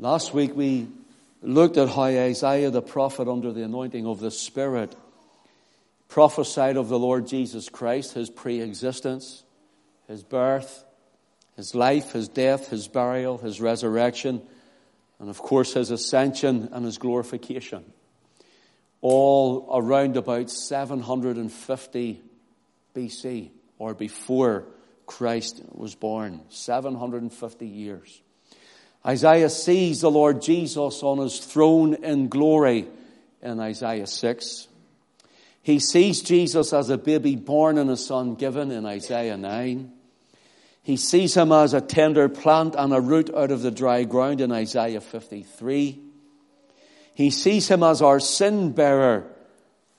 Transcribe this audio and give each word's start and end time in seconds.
Last 0.00 0.32
week 0.32 0.54
we 0.54 0.86
looked 1.42 1.76
at 1.76 1.88
how 1.88 2.04
Isaiah 2.04 2.70
the 2.70 2.80
prophet, 2.80 3.26
under 3.26 3.52
the 3.52 3.64
anointing 3.64 4.06
of 4.06 4.20
the 4.20 4.30
Spirit, 4.30 4.94
prophesied 6.08 6.76
of 6.76 6.88
the 6.88 6.98
Lord 6.98 7.26
Jesus 7.26 7.68
Christ, 7.68 8.14
his 8.14 8.30
pre 8.30 8.60
existence, 8.60 9.42
his 10.06 10.22
birth, 10.22 10.84
his 11.56 11.74
life, 11.74 12.12
his 12.12 12.28
death, 12.28 12.68
his 12.68 12.86
burial, 12.86 13.38
his 13.38 13.60
resurrection, 13.60 14.40
and 15.18 15.28
of 15.28 15.38
course 15.38 15.74
his 15.74 15.90
ascension 15.90 16.68
and 16.70 16.84
his 16.84 16.98
glorification. 16.98 17.84
All 19.00 19.68
around 19.72 20.16
about 20.16 20.48
750 20.48 22.22
BC 22.94 23.50
or 23.78 23.94
before 23.94 24.64
Christ 25.06 25.60
was 25.72 25.96
born. 25.96 26.42
750 26.50 27.66
years. 27.66 28.22
Isaiah 29.06 29.50
sees 29.50 30.00
the 30.00 30.10
Lord 30.10 30.42
Jesus 30.42 31.02
on 31.02 31.18
his 31.18 31.38
throne 31.38 31.94
in 31.94 32.28
glory 32.28 32.86
in 33.42 33.60
Isaiah 33.60 34.06
6. 34.06 34.68
He 35.62 35.78
sees 35.78 36.22
Jesus 36.22 36.72
as 36.72 36.90
a 36.90 36.98
baby 36.98 37.36
born 37.36 37.78
and 37.78 37.90
a 37.90 37.96
son 37.96 38.34
given 38.34 38.70
in 38.70 38.86
Isaiah 38.86 39.36
9. 39.36 39.92
He 40.82 40.96
sees 40.96 41.36
him 41.36 41.52
as 41.52 41.74
a 41.74 41.80
tender 41.80 42.28
plant 42.28 42.74
and 42.76 42.94
a 42.94 43.00
root 43.00 43.30
out 43.34 43.50
of 43.50 43.62
the 43.62 43.70
dry 43.70 44.04
ground 44.04 44.40
in 44.40 44.50
Isaiah 44.50 45.02
53. 45.02 46.00
He 47.14 47.30
sees 47.30 47.68
him 47.68 47.82
as 47.82 48.00
our 48.00 48.20
sin 48.20 48.72
bearer 48.72 49.30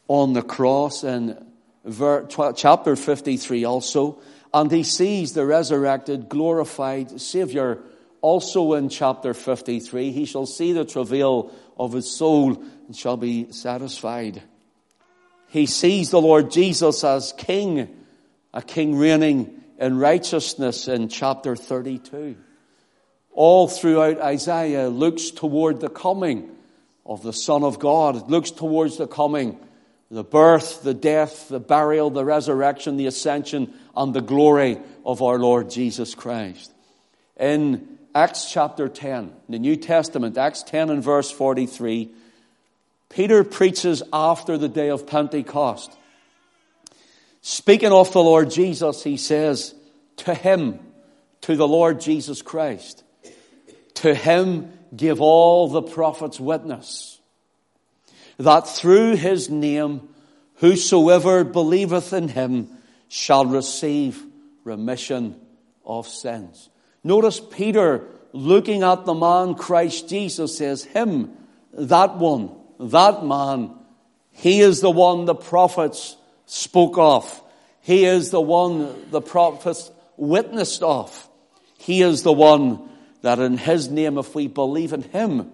on 0.08 0.34
the 0.34 0.42
cross 0.42 1.04
in 1.04 1.38
chapter 2.56 2.96
53 2.96 3.64
also. 3.66 4.20
And 4.54 4.72
he 4.72 4.84
sees 4.84 5.34
the 5.34 5.46
resurrected, 5.46 6.28
glorified 6.28 7.22
Savior 7.22 7.84
also 8.22 8.74
in 8.74 8.90
chapter 8.90 9.34
53. 9.34 10.12
He 10.12 10.26
shall 10.26 10.46
see 10.46 10.74
the 10.74 10.86
travail 10.86 11.52
of 11.78 11.94
his 11.94 12.10
soul 12.10 12.64
and 12.88 12.96
shall 12.96 13.18
be 13.18 13.52
satisfied. 13.52 14.42
He 15.50 15.66
sees 15.66 16.10
the 16.10 16.22
Lord 16.22 16.52
Jesus 16.52 17.04
as 17.04 17.34
King, 17.34 17.90
a 18.54 18.62
King 18.62 18.98
reigning 18.98 19.62
in 19.80 19.98
righteousness 19.98 20.88
in 20.88 21.10
chapter 21.10 21.56
32. 21.56 22.36
All 23.32 23.68
throughout 23.68 24.20
Isaiah 24.20 24.90
looks 24.90 25.32
toward 25.32 25.80
the 25.80 25.90
coming 25.90 26.56
of 27.06 27.24
the 27.24 27.34
Son 27.34 27.64
of 27.64 27.80
God. 27.80 28.16
It 28.16 28.28
looks 28.28 28.52
towards 28.52 28.98
the 28.98 29.08
coming, 29.08 29.58
the 30.12 30.24
birth, 30.24 30.84
the 30.84 30.94
death, 30.94 31.50
the 31.50 31.60
burial, 31.60 32.10
the 32.10 32.26
resurrection, 32.26 32.98
the 32.98 33.08
ascension, 33.08 33.74
and 33.96 34.14
the 34.14 34.22
glory 34.22 34.80
of 35.06 35.22
our 35.22 35.40
Lord 35.40 35.70
Jesus 35.70 36.16
Christ. 36.16 36.74
In 37.40 37.99
Acts 38.16 38.52
chapter 38.52 38.90
10, 38.90 39.34
the 39.50 39.60
New 39.60 39.76
Testament, 39.76 40.38
Acts 40.38 40.64
10 40.64 40.90
and 40.90 41.04
verse 41.04 41.30
43, 41.32 42.10
Peter 43.10 43.44
preaches 43.44 44.04
after 44.12 44.58
the 44.58 44.70
day 44.70 44.90
of 44.90 45.08
Pentecost. 45.08 45.92
Speaking 47.42 47.92
of 47.92 48.12
the 48.12 48.24
Lord 48.24 48.52
Jesus, 48.52 49.04
he 49.04 49.18
says, 49.18 49.74
To 50.18 50.34
him, 50.34 50.80
to 51.42 51.56
the 51.56 51.68
Lord 51.68 52.02
Jesus 52.02 52.42
Christ, 52.42 53.04
to 53.96 54.14
him 54.14 54.72
give 54.96 55.22
all 55.22 55.70
the 55.70 55.82
prophets 55.82 56.40
witness 56.40 57.20
that 58.40 58.68
through 58.68 59.18
his 59.18 59.50
name, 59.50 60.10
whosoever 60.56 61.44
believeth 61.44 62.14
in 62.14 62.30
him 62.30 62.70
shall 63.10 63.46
receive 63.46 64.24
remission 64.64 65.40
of 65.86 66.08
sins. 66.08 66.70
Notice 67.04 67.40
Peter 67.40 68.06
looking 68.34 68.84
at 68.84 69.06
the 69.06 69.14
man 69.14 69.56
Christ 69.56 70.10
Jesus 70.10 70.58
says, 70.58 70.84
Him, 70.84 71.32
that 71.74 72.18
one, 72.18 72.52
that 72.80 73.26
man, 73.26 73.72
he 74.32 74.62
is 74.62 74.82
the 74.82 74.92
one 74.92 75.26
the 75.26 75.36
prophets 75.36 76.16
spoke 76.46 76.98
of. 76.98 77.44
He 77.82 78.06
is 78.06 78.30
the 78.30 78.42
one 78.42 79.10
the 79.12 79.22
prophets 79.22 79.92
witnessed 80.18 80.84
of. 80.84 81.28
He 81.78 82.02
is 82.02 82.24
the 82.24 82.34
one 82.34 82.90
that 83.22 83.40
in 83.40 83.58
his 83.58 83.90
name, 83.90 84.18
if 84.18 84.36
we 84.36 84.48
believe 84.48 84.94
in 84.94 85.02
him, 85.02 85.52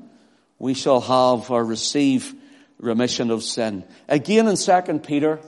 we 0.60 0.74
shall 0.74 1.02
have 1.02 1.50
or 1.50 1.64
receive 1.64 2.34
remission 2.80 3.32
of 3.32 3.44
sin. 3.44 3.84
Again 4.08 4.48
in 4.48 4.56
2 4.56 5.00
Peter 5.00 5.40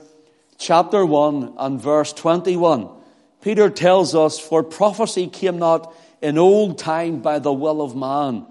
chapter 0.56 1.04
1 1.04 1.54
and 1.58 1.80
verse 1.80 2.12
21, 2.12 2.88
Peter 3.48 3.70
tells 3.70 4.14
us, 4.14 4.38
For 4.38 4.62
prophecy 4.62 5.26
came 5.26 5.58
not 5.58 5.94
in 6.20 6.36
old 6.36 6.76
time 6.76 7.22
by 7.22 7.38
the 7.38 7.50
will 7.50 7.80
of 7.80 7.96
man, 7.96 8.44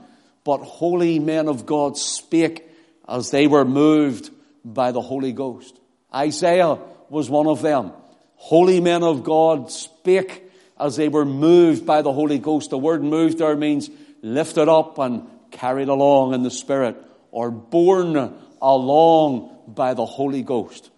but 0.43 0.57
holy 0.63 1.19
men 1.19 1.47
of 1.47 1.67
God 1.67 1.99
spake 1.99 2.67
as 3.07 3.29
they 3.29 3.45
were 3.45 3.63
moved 3.63 4.31
by 4.65 4.91
the 4.91 5.01
Holy 5.01 5.33
Ghost. 5.33 5.79
Isaiah 6.11 6.79
was 7.09 7.29
one 7.29 7.45
of 7.45 7.61
them. 7.61 7.91
Holy 8.37 8.79
men 8.79 9.03
of 9.03 9.23
God 9.23 9.69
spake 9.71 10.49
as 10.79 10.95
they 10.95 11.09
were 11.09 11.25
moved 11.25 11.85
by 11.85 12.01
the 12.01 12.11
Holy 12.11 12.39
Ghost. 12.39 12.71
The 12.71 12.79
word 12.79 13.03
moved 13.03 13.37
there 13.37 13.55
means 13.55 13.91
lifted 14.23 14.67
up 14.67 14.97
and 14.97 15.27
carried 15.51 15.89
along 15.89 16.33
in 16.33 16.41
the 16.41 16.49
Spirit 16.49 16.97
or 17.29 17.51
borne 17.51 18.33
along 18.59 19.59
by 19.67 19.93
the 19.93 20.07
Holy 20.07 20.41
Ghost. 20.41 20.89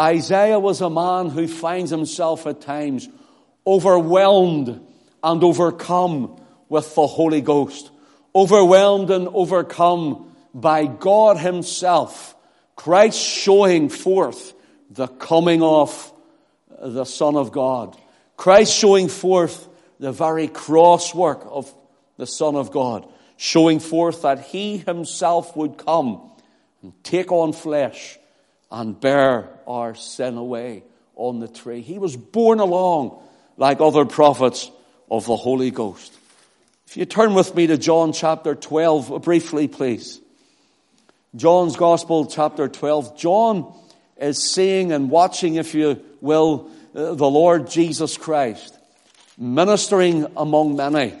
Isaiah 0.00 0.58
was 0.58 0.80
a 0.80 0.90
man 0.90 1.28
who 1.30 1.46
finds 1.46 1.92
himself 1.92 2.44
at 2.48 2.60
times 2.60 3.08
overwhelmed 3.66 4.80
and 5.22 5.44
overcome 5.44 6.40
with 6.68 6.94
the 6.94 7.06
Holy 7.06 7.40
Ghost. 7.40 7.90
Overwhelmed 8.34 9.10
and 9.10 9.28
overcome 9.28 10.34
by 10.54 10.86
God 10.86 11.38
Himself, 11.38 12.34
Christ 12.76 13.18
showing 13.18 13.88
forth 13.88 14.54
the 14.90 15.06
coming 15.06 15.62
of 15.62 16.12
the 16.80 17.04
Son 17.04 17.36
of 17.36 17.52
God. 17.52 17.96
Christ 18.36 18.74
showing 18.74 19.08
forth 19.08 19.68
the 19.98 20.12
very 20.12 20.48
cross 20.48 21.14
work 21.14 21.46
of 21.48 21.72
the 22.18 22.26
Son 22.26 22.54
of 22.54 22.70
God, 22.70 23.08
showing 23.36 23.80
forth 23.80 24.22
that 24.22 24.40
He 24.40 24.78
Himself 24.78 25.56
would 25.56 25.78
come 25.78 26.30
and 26.82 26.92
take 27.02 27.32
on 27.32 27.52
flesh 27.52 28.18
and 28.70 28.98
bear 28.98 29.48
our 29.66 29.94
sin 29.94 30.36
away 30.36 30.84
on 31.14 31.40
the 31.40 31.48
tree. 31.48 31.80
He 31.80 31.98
was 31.98 32.16
borne 32.16 32.60
along 32.60 33.22
like 33.56 33.80
other 33.80 34.04
prophets 34.04 34.70
of 35.10 35.26
the 35.26 35.36
Holy 35.36 35.70
Ghost. 35.70 36.12
If 36.86 36.96
you 36.96 37.04
turn 37.04 37.34
with 37.34 37.54
me 37.54 37.66
to 37.68 37.78
John 37.78 38.12
chapter 38.12 38.54
12 38.54 39.22
briefly, 39.22 39.68
please. 39.68 40.20
John's 41.34 41.76
Gospel, 41.76 42.26
chapter 42.26 42.68
12. 42.68 43.18
John 43.18 43.72
is 44.16 44.42
seeing 44.42 44.92
and 44.92 45.10
watching, 45.10 45.56
if 45.56 45.74
you 45.74 46.02
will, 46.20 46.70
uh, 46.94 47.14
the 47.14 47.28
Lord 47.28 47.68
Jesus 47.68 48.16
Christ 48.16 48.76
ministering 49.38 50.26
among 50.36 50.76
many. 50.76 51.14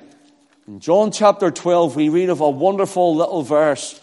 In 0.66 0.80
John 0.80 1.12
chapter 1.12 1.50
12, 1.50 1.96
we 1.96 2.08
read 2.08 2.30
of 2.30 2.40
a 2.40 2.50
wonderful 2.50 3.14
little 3.14 3.42
verse. 3.42 4.00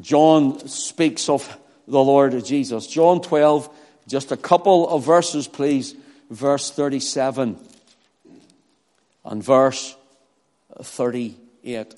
John 0.00 0.66
speaks 0.68 1.28
of 1.28 1.58
the 1.86 2.02
Lord 2.02 2.44
Jesus. 2.44 2.86
John 2.86 3.20
12, 3.20 3.68
just 4.08 4.32
a 4.32 4.36
couple 4.36 4.88
of 4.88 5.04
verses, 5.04 5.46
please. 5.46 5.94
Verse 6.32 6.70
37 6.70 7.58
and 9.26 9.44
verse 9.44 9.94
38. 10.80 11.94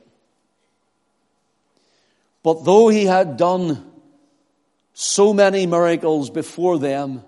But 2.42 2.64
though 2.64 2.88
he 2.88 3.04
had 3.04 3.36
done 3.36 3.88
so 4.92 5.32
many 5.32 5.66
miracles 5.66 6.30
before 6.30 6.80
them, 6.80 7.22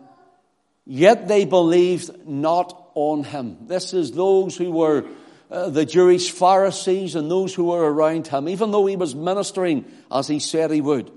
yet 0.84 1.28
they 1.28 1.44
believed 1.44 2.26
not 2.26 2.90
on 2.96 3.22
him. 3.22 3.68
This 3.68 3.94
is 3.94 4.10
those 4.10 4.56
who 4.56 4.72
were 4.72 5.04
uh, 5.48 5.70
the 5.70 5.86
Jewish 5.86 6.32
Pharisees 6.32 7.14
and 7.14 7.30
those 7.30 7.54
who 7.54 7.66
were 7.66 7.88
around 7.88 8.26
him, 8.26 8.48
even 8.48 8.72
though 8.72 8.86
he 8.86 8.96
was 8.96 9.14
ministering 9.14 9.84
as 10.10 10.26
he 10.26 10.40
said 10.40 10.72
he 10.72 10.80
would. 10.80 11.12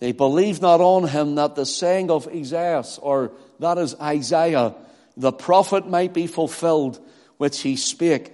They 0.00 0.12
believed 0.12 0.60
not 0.60 0.82
on 0.82 1.08
him 1.08 1.36
that 1.36 1.54
the 1.54 1.64
saying 1.64 2.10
of 2.10 2.28
Isaiah, 2.28 2.84
or 3.00 3.32
that 3.58 3.78
is 3.78 3.94
Isaiah, 3.98 4.74
the 5.16 5.32
prophet 5.32 5.88
might 5.88 6.14
be 6.14 6.26
fulfilled, 6.26 7.00
which 7.36 7.60
he 7.60 7.76
spake. 7.76 8.32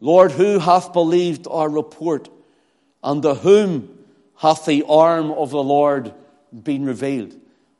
Lord, 0.00 0.32
who 0.32 0.58
hath 0.58 0.92
believed 0.92 1.46
our 1.50 1.68
report? 1.68 2.28
And 3.02 3.22
to 3.22 3.34
whom 3.34 3.98
hath 4.36 4.64
the 4.66 4.84
arm 4.88 5.30
of 5.30 5.50
the 5.50 5.62
Lord 5.62 6.14
been 6.52 6.84
revealed. 6.84 7.34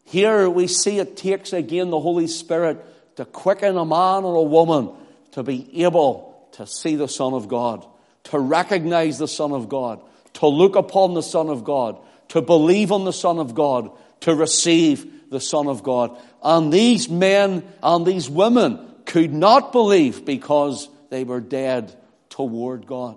Here 0.05 0.49
we 0.49 0.67
see 0.67 0.99
it 0.99 1.17
takes 1.17 1.53
again 1.53 1.91
the 1.91 2.01
Holy 2.01 2.27
Spirit 2.27 2.85
to 3.17 3.25
quicken 3.25 3.77
a 3.77 3.85
man 3.85 4.25
or 4.25 4.37
a 4.37 4.43
woman 4.43 4.91
to 5.33 5.43
be 5.43 5.85
able 5.85 6.49
to 6.53 6.67
see 6.67 6.97
the 6.97 7.09
Son 7.09 7.33
of 7.33 7.49
God, 7.49 7.87
to 8.25 8.39
recognize 8.39 9.19
the 9.19 9.29
Son 9.29 9.53
of 9.53 9.69
God, 9.69 10.03
to 10.35 10.47
look 10.47 10.77
upon 10.77 11.15
the 11.15 11.23
Son 11.23 11.49
of 11.49 11.65
God, 11.65 11.99
to 12.29 12.43
believe 12.43 12.93
on 12.93 13.05
the 13.05 13.12
Son 13.12 13.39
of 13.39 13.55
God, 13.55 13.91
to 14.21 14.35
receive 14.35 15.11
the 15.31 15.41
Son 15.41 15.67
of 15.67 15.82
God. 15.82 16.17
And 16.43 16.73
these 16.73 17.09
men 17.09 17.65
and 17.82 18.05
these 18.05 18.29
women 18.29 18.79
could 19.06 19.32
not 19.32 19.73
believe 19.73 20.25
because 20.25 20.88
they 21.09 21.25
were 21.25 21.41
dead 21.41 21.97
toward 22.29 22.87
God. 22.87 23.17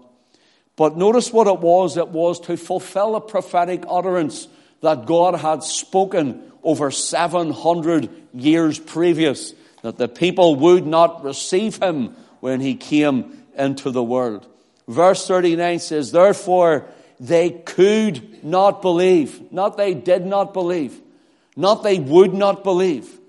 But 0.75 0.97
notice 0.97 1.31
what 1.31 1.47
it 1.47 1.59
was. 1.59 1.97
It 1.97 2.09
was 2.09 2.39
to 2.41 2.57
fulfill 2.57 3.15
a 3.15 3.21
prophetic 3.21 3.83
utterance 3.87 4.47
that 4.81 5.05
God 5.05 5.35
had 5.35 5.63
spoken 5.63 6.51
over 6.63 6.91
700 6.91 8.09
years 8.33 8.79
previous, 8.79 9.53
that 9.81 9.97
the 9.97 10.07
people 10.07 10.55
would 10.55 10.87
not 10.87 11.23
receive 11.23 11.77
him 11.77 12.15
when 12.39 12.59
he 12.59 12.75
came 12.75 13.43
into 13.55 13.91
the 13.91 14.03
world. 14.03 14.47
Verse 14.87 15.27
39 15.27 15.79
says, 15.79 16.11
Therefore 16.11 16.87
they 17.19 17.51
could 17.51 18.43
not 18.43 18.81
believe. 18.81 19.51
Not 19.51 19.77
they 19.77 19.93
did 19.93 20.25
not 20.25 20.53
believe. 20.53 20.99
Not 21.55 21.83
they 21.83 21.99
would 21.99 22.33
not 22.33 22.63
believe. 22.63 23.19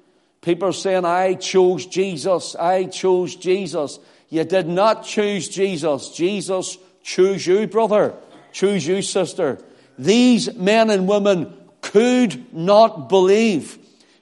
People 0.41 0.69
are 0.69 0.73
saying, 0.73 1.05
I 1.05 1.35
chose 1.35 1.87
Jesus. 1.87 2.55
I 2.55 2.85
chose 2.85 3.37
Jesus. 3.37 3.99
You 4.29 4.44
did 4.44 4.67
not 4.67 5.05
choose 5.05 5.49
Jesus. 5.49 6.11
Jesus 6.11 6.79
chose 7.03 7.47
you, 7.47 7.67
brother. 7.67 8.15
Choose 8.53 8.87
you, 8.87 9.03
sister. 9.03 9.59
These 9.99 10.55
men 10.55 10.91
and 10.91 11.09
women 11.09 11.55
could 11.81 12.53
not 12.55 13.09
believe 13.09 13.79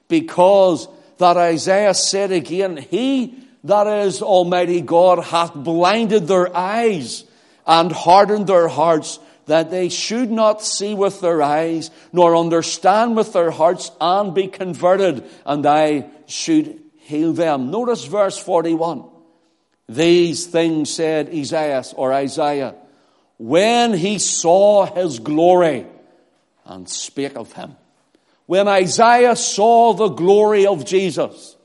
because 0.07 0.87
that 1.17 1.37
Isaiah 1.37 1.93
said 1.93 2.31
again, 2.31 2.77
He 2.77 3.43
that 3.63 3.87
is 3.87 4.21
Almighty 4.21 4.81
God 4.81 5.23
hath 5.23 5.53
blinded 5.53 6.27
their 6.27 6.55
eyes 6.55 7.23
and 7.65 7.91
hardened 7.91 8.47
their 8.47 8.67
hearts 8.67 9.19
that 9.45 9.71
they 9.71 9.89
should 9.89 10.31
not 10.31 10.63
see 10.63 10.93
with 10.93 11.21
their 11.21 11.41
eyes, 11.41 11.91
nor 12.11 12.35
understand 12.35 13.15
with 13.15 13.33
their 13.33 13.51
hearts, 13.51 13.91
and 13.99 14.33
be 14.33 14.47
converted, 14.47 15.23
and 15.45 15.65
I 15.65 16.09
should 16.27 16.79
heal 16.97 17.33
them. 17.33 17.71
Notice 17.71 18.05
verse 18.05 18.37
41. 18.37 19.05
These 19.89 20.47
things 20.47 20.93
said 20.93 21.29
Isaiah 21.29 21.83
or 21.95 22.13
Isaiah 22.13 22.75
when 23.37 23.93
he 23.93 24.19
saw 24.19 24.85
his 24.85 25.19
glory 25.19 25.85
and 26.65 26.87
spake 26.87 27.35
of 27.35 27.51
him. 27.53 27.75
When 28.45 28.67
Isaiah 28.67 29.35
saw 29.35 29.93
the 29.93 30.09
glory 30.09 30.65
of 30.65 30.85
Jesus 30.85 31.57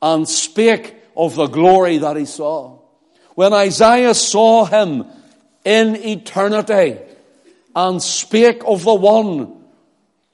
and 0.00 0.28
spake 0.28 0.96
of 1.16 1.34
the 1.34 1.46
glory 1.46 1.98
that 1.98 2.16
he 2.16 2.24
saw. 2.24 2.78
When 3.34 3.52
Isaiah 3.52 4.14
saw 4.14 4.64
him 4.64 5.06
in 5.64 5.96
eternity 5.96 6.98
and 7.74 8.02
spake 8.02 8.62
of 8.66 8.84
the 8.84 8.94
one 8.94 9.62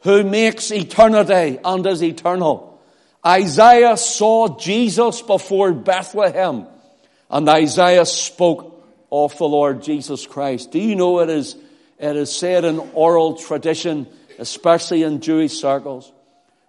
who 0.01 0.25
makes 0.25 0.71
eternity 0.71 1.59
and 1.65 1.87
is 1.87 2.03
eternal. 2.03 2.81
Isaiah 3.27 3.97
saw 3.97 4.59
Jesus 4.59 5.23
before 5.23 5.73
Bethlehem 5.73 6.67
and 7.31 7.49
Isaiah 7.49 8.07
spoke 8.07 8.75
of 9.11 9.37
the 9.39 9.49
Lord 9.49 9.83
Jesus 9.83 10.27
Christ. 10.27 10.71
Do 10.71 10.79
you 10.79 10.97
know 10.97 11.21
it 11.21 11.31
is, 11.31 11.57
it 11.99 12.17
is 12.17 12.35
said 12.35 12.65
in 12.65 12.79
oral 12.95 13.37
tradition, 13.37 14.07
especially 14.39 15.03
in 15.03 15.21
Jewish 15.21 15.61
circles, 15.61 16.11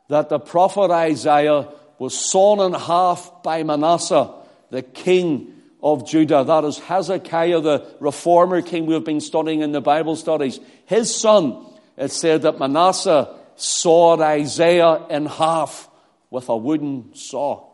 that 0.07 0.29
the 0.29 0.39
prophet 0.39 0.91
Isaiah 0.91 1.67
was 1.99 2.19
sawn 2.19 2.59
in 2.59 2.79
half 2.79 3.43
by 3.43 3.63
Manasseh, 3.63 4.31
the 4.69 4.81
king 4.81 5.58
of 5.81 6.07
Judah. 6.07 6.43
That 6.43 6.63
is 6.65 6.79
Hezekiah, 6.79 7.61
the 7.61 7.95
reformer 7.99 8.61
king 8.61 8.85
we've 8.85 9.03
been 9.03 9.21
studying 9.21 9.61
in 9.61 9.71
the 9.71 9.81
Bible 9.81 10.15
studies. 10.15 10.59
His 10.85 11.13
son, 11.13 11.65
it 11.97 12.11
said 12.11 12.43
that 12.43 12.59
Manasseh 12.59 13.35
sawed 13.55 14.21
Isaiah 14.21 15.05
in 15.09 15.25
half 15.25 15.89
with 16.29 16.49
a 16.49 16.57
wooden 16.57 17.13
saw. 17.15 17.67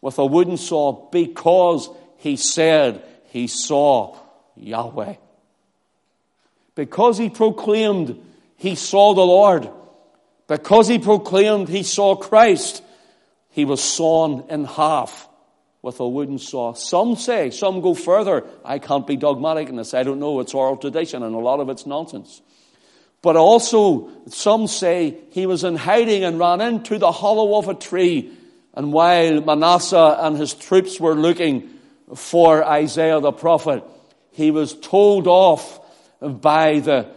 With 0.00 0.18
a 0.18 0.26
wooden 0.26 0.56
saw 0.56 1.08
because 1.10 1.88
he 2.18 2.36
said 2.36 3.02
he 3.26 3.46
saw 3.46 4.16
Yahweh. 4.56 5.14
Because 6.74 7.18
he 7.18 7.30
proclaimed 7.30 8.20
he 8.56 8.74
saw 8.74 9.14
the 9.14 9.22
Lord. 9.24 9.70
Because 10.46 10.88
he 10.88 10.98
proclaimed 10.98 11.68
he 11.68 11.82
saw 11.82 12.16
Christ, 12.16 12.82
he 13.50 13.64
was 13.64 13.82
sawn 13.82 14.44
in 14.50 14.64
half 14.64 15.28
with 15.84 16.00
a 16.00 16.08
wooden 16.08 16.38
saw. 16.38 16.72
Some 16.72 17.14
say, 17.14 17.50
some 17.50 17.82
go 17.82 17.92
further. 17.92 18.46
I 18.64 18.78
can't 18.78 19.06
be 19.06 19.16
dogmatic 19.16 19.68
in 19.68 19.76
this. 19.76 19.92
I 19.92 20.02
don't 20.02 20.18
know. 20.18 20.40
It's 20.40 20.54
oral 20.54 20.78
tradition 20.78 21.22
and 21.22 21.34
a 21.34 21.38
lot 21.38 21.60
of 21.60 21.68
it's 21.68 21.84
nonsense. 21.84 22.40
But 23.20 23.36
also, 23.36 24.10
some 24.28 24.66
say 24.66 25.18
he 25.32 25.44
was 25.44 25.62
in 25.62 25.76
hiding 25.76 26.24
and 26.24 26.38
ran 26.38 26.62
into 26.62 26.96
the 26.96 27.12
hollow 27.12 27.58
of 27.58 27.68
a 27.68 27.74
tree. 27.74 28.32
And 28.72 28.94
while 28.94 29.42
Manasseh 29.42 30.16
and 30.20 30.38
his 30.38 30.54
troops 30.54 30.98
were 30.98 31.14
looking 31.14 31.68
for 32.14 32.64
Isaiah 32.64 33.20
the 33.20 33.32
prophet, 33.32 33.84
he 34.30 34.50
was 34.50 34.72
told 34.72 35.26
off 35.26 35.80
by 36.18 36.80
the, 36.80 37.10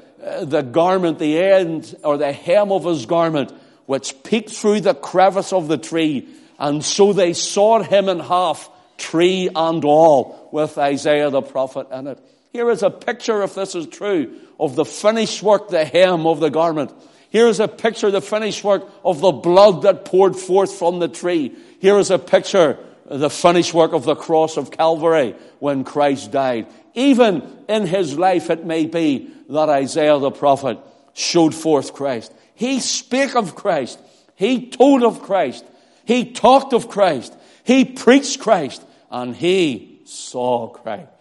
the 0.43 0.61
garment, 0.61 1.19
the 1.19 1.39
end 1.39 1.95
or 2.03 2.17
the 2.17 2.33
hem 2.33 2.73
of 2.73 2.83
his 2.83 3.05
garment, 3.05 3.53
which 3.85 4.23
peeked 4.23 4.49
through 4.49 4.81
the 4.81 4.93
crevice 4.93 5.53
of 5.53 5.69
the 5.69 5.77
tree 5.77 6.27
and 6.59 6.83
so 6.83 7.13
they 7.13 7.33
sawed 7.33 7.85
him 7.87 8.09
in 8.09 8.19
half, 8.19 8.69
tree 8.97 9.49
and 9.53 9.83
all, 9.85 10.49
with 10.51 10.77
Isaiah 10.77 11.29
the 11.29 11.41
prophet 11.41 11.87
in 11.91 12.07
it. 12.07 12.19
Here 12.51 12.69
is 12.71 12.83
a 12.83 12.89
picture, 12.89 13.43
if 13.43 13.55
this 13.55 13.75
is 13.75 13.87
true, 13.87 14.39
of 14.59 14.75
the 14.75 14.85
finished 14.85 15.43
work, 15.43 15.69
the 15.69 15.85
hem 15.85 16.25
of 16.25 16.39
the 16.39 16.49
garment. 16.49 16.91
Here 17.29 17.47
is 17.47 17.59
a 17.59 17.67
picture, 17.67 18.09
the 18.09 18.21
finished 18.21 18.63
work 18.63 18.89
of 19.03 19.19
the 19.21 19.31
blood 19.31 19.83
that 19.83 20.05
poured 20.05 20.35
forth 20.35 20.73
from 20.73 20.99
the 20.99 21.07
tree. 21.07 21.53
Here 21.79 21.99
is 21.99 22.09
a 22.09 22.17
picture, 22.17 22.79
the 23.05 23.29
finished 23.29 23.73
work 23.73 23.93
of 23.93 24.05
the 24.05 24.15
cross 24.15 24.57
of 24.57 24.71
Calvary 24.71 25.35
when 25.59 25.83
Christ 25.83 26.31
died. 26.31 26.67
Even 26.95 27.43
in 27.69 27.85
his 27.85 28.17
life, 28.17 28.49
it 28.49 28.65
may 28.65 28.85
be 28.85 29.29
that 29.49 29.69
Isaiah 29.69 30.17
the 30.17 30.31
prophet 30.31 30.79
showed 31.13 31.53
forth 31.53 31.93
Christ. 31.93 32.33
He 32.55 32.79
spake 32.79 33.35
of 33.35 33.55
Christ. 33.55 33.99
He 34.35 34.67
told 34.69 35.03
of 35.03 35.21
Christ. 35.21 35.63
He 36.07 36.31
talked 36.31 36.71
of 36.71 36.87
Christ. 36.87 37.35
He 37.65 37.83
preached 37.83 38.39
Christ. 38.39 38.81
And 39.11 39.35
he 39.35 39.99
saw 40.05 40.69
Christ. 40.69 41.11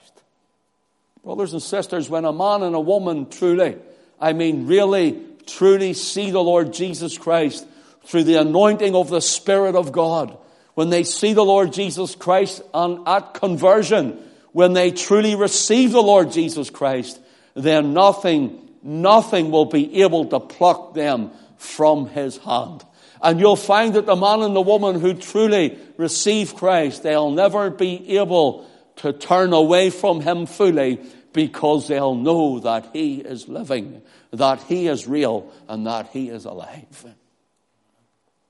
Brothers 1.25 1.53
and 1.53 1.63
sisters, 1.63 2.09
when 2.09 2.25
a 2.25 2.33
man 2.33 2.63
and 2.63 2.77
a 2.77 2.81
woman 2.81 3.29
truly, 3.29 3.77
I 4.21 4.33
mean 4.33 4.69
really, 4.69 5.21
truly 5.45 5.93
see 5.93 6.31
the 6.31 6.43
Lord 6.43 6.73
Jesus 6.73 7.19
Christ 7.19 7.67
through 8.05 8.25
the 8.25 8.37
anointing 8.37 8.95
of 8.95 9.11
the 9.11 9.21
Spirit 9.21 9.75
of 9.75 9.91
God, 9.91 10.39
when 10.75 10.91
they 10.91 11.03
see 11.03 11.33
the 11.33 11.45
Lord 11.45 11.73
Jesus 11.73 12.15
Christ 12.15 12.63
and 12.73 13.07
at 13.09 13.35
conversion, 13.35 14.23
when 14.53 14.73
they 14.73 14.93
truly 14.93 15.35
receive 15.35 15.91
the 15.91 16.03
Lord 16.03 16.31
Jesus 16.31 16.71
Christ, 16.71 17.19
then 17.55 17.93
nothing, 17.93 18.69
nothing 18.83 19.51
will 19.51 19.65
be 19.65 20.03
able 20.03 20.27
to 20.27 20.39
pluck 20.39 20.95
them 20.95 21.33
from 21.57 22.07
his 22.07 22.37
hand. 22.39 22.85
And 23.23 23.41
you'll 23.41 23.57
find 23.57 23.95
that 23.95 24.07
the 24.07 24.17
man 24.17 24.43
and 24.43 24.55
the 24.55 24.61
woman 24.61 25.01
who 25.01 25.15
truly 25.15 25.79
receive 25.97 26.55
Christ, 26.55 27.03
they'll 27.03 27.31
never 27.31 27.71
be 27.71 28.19
able 28.19 28.69
to 28.97 29.13
turn 29.13 29.53
away 29.53 29.91
from 29.91 30.21
Him 30.21 30.47
fully 30.47 31.01
because 31.33 31.89
they'll 31.89 32.15
know 32.15 32.61
that 32.61 32.91
He 32.93 33.21
is 33.21 33.49
living, 33.49 34.03
that 34.33 34.63
He 34.63 34.87
is 34.87 35.07
real, 35.07 35.53
and 35.69 35.87
that 35.87 36.09
He 36.09 36.29
is 36.29 36.45
alive. 36.45 37.07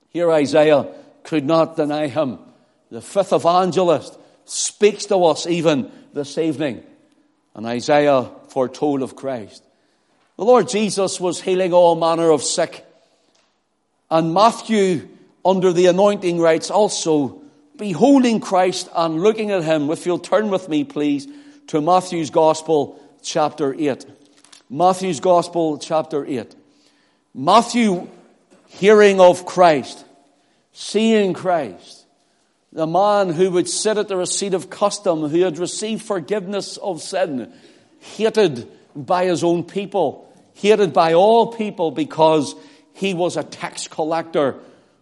Here 0.09 0.31
Isaiah 0.31 0.87
could 1.23 1.45
not 1.45 1.75
deny 1.75 2.07
Him. 2.07 2.39
The 2.89 3.01
fifth 3.01 3.33
evangelist 3.33 4.17
speaks 4.45 5.05
to 5.07 5.17
us 5.25 5.45
even 5.45 5.91
this 6.13 6.37
evening. 6.37 6.83
And 7.53 7.65
Isaiah 7.65 8.31
foretold 8.49 9.01
of 9.01 9.15
Christ. 9.15 9.63
The 10.37 10.45
Lord 10.45 10.69
Jesus 10.69 11.19
was 11.19 11.41
healing 11.41 11.73
all 11.73 11.95
manner 11.95 12.29
of 12.29 12.43
sick 12.43 12.85
and 14.09 14.33
Matthew, 14.33 15.07
under 15.43 15.73
the 15.73 15.87
anointing, 15.87 16.39
writes 16.39 16.69
also, 16.71 17.41
beholding 17.77 18.39
Christ 18.39 18.89
and 18.95 19.21
looking 19.21 19.51
at 19.51 19.63
him. 19.63 19.89
If 19.89 20.05
you'll 20.05 20.19
turn 20.19 20.49
with 20.49 20.69
me, 20.69 20.83
please, 20.83 21.27
to 21.67 21.81
Matthew's 21.81 22.29
Gospel, 22.29 22.99
chapter 23.21 23.73
8. 23.73 24.05
Matthew's 24.69 25.19
Gospel, 25.19 25.77
chapter 25.77 26.25
8. 26.25 26.55
Matthew, 27.33 28.07
hearing 28.67 29.19
of 29.19 29.45
Christ, 29.45 30.05
seeing 30.73 31.33
Christ, 31.33 32.05
the 32.71 32.87
man 32.87 33.29
who 33.29 33.51
would 33.51 33.69
sit 33.69 33.97
at 33.97 34.07
the 34.07 34.17
receipt 34.17 34.53
of 34.53 34.69
custom, 34.69 35.27
who 35.27 35.41
had 35.41 35.57
received 35.57 36.01
forgiveness 36.01 36.77
of 36.77 37.01
sin, 37.01 37.51
hated 37.99 38.69
by 38.95 39.25
his 39.25 39.43
own 39.43 39.63
people, 39.63 40.33
hated 40.53 40.93
by 40.93 41.13
all 41.13 41.53
people 41.53 41.91
because 41.91 42.55
he 42.97 43.13
was 43.13 43.37
a 43.37 43.43
tax 43.43 43.87
collector 43.87 44.55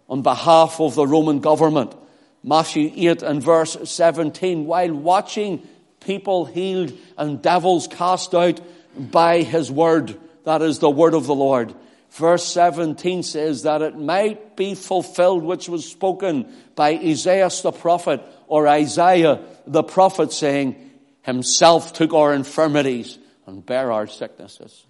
on 0.10 0.22
behalf 0.22 0.82
of 0.82 0.96
the 0.96 1.08
Roman 1.08 1.40
government. 1.40 1.96
Matthew 2.44 2.92
8 2.94 3.24
and 3.24 3.42
verse 3.42 3.78
17, 3.90 4.66
while 4.66 4.94
watching 4.94 5.66
people 6.02 6.44
healed 6.44 6.92
and 7.18 7.42
devils 7.42 7.88
cast 7.88 8.36
out 8.36 8.60
by 8.98 9.44
his 9.44 9.72
word, 9.72 10.20
that 10.44 10.62
is 10.62 10.80
the 10.80 10.90
word 10.90 11.14
of 11.14 11.26
the 11.26 11.34
Lord. 11.34 11.74
Verse 12.12 12.44
17 12.44 13.24
says 13.24 13.64
that 13.64 13.82
it 13.82 13.98
might 13.98 14.58
be 14.58 14.76
fulfilled 14.76 15.44
which 15.44 15.70
was 15.70 15.90
spoken 15.90 16.54
by 16.76 16.92
Isaiah 16.92 17.50
the 17.64 17.72
prophet 17.72 18.22
or 18.48 18.68
Isaiah 18.68 19.40
the 19.66 19.84
prophet 19.84 20.34
saying, 20.34 20.76
Himself 21.22 21.94
took 21.94 22.14
our 22.14 22.34
infirmities 22.34 23.18
and 23.48 23.66
bare 23.66 23.94
our 23.94 24.08
sicknesses. 24.08 24.86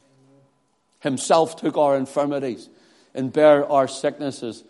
Himself 1.01 1.55
took 1.55 1.77
our 1.77 1.95
infirmities 1.95 2.67
and 3.15 3.31
bear 3.31 3.69
our 3.69 3.87
sicknesses. 3.87 4.63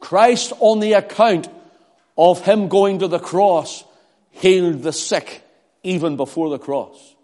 Christ, 0.00 0.52
on 0.60 0.80
the 0.80 0.92
account 0.92 1.48
of 2.16 2.44
Him 2.44 2.68
going 2.68 3.00
to 3.00 3.08
the 3.08 3.18
cross, 3.18 3.84
healed 4.30 4.82
the 4.82 4.92
sick 4.92 5.42
even 5.82 6.16
before 6.16 6.50
the 6.50 6.58
cross. 6.58 7.14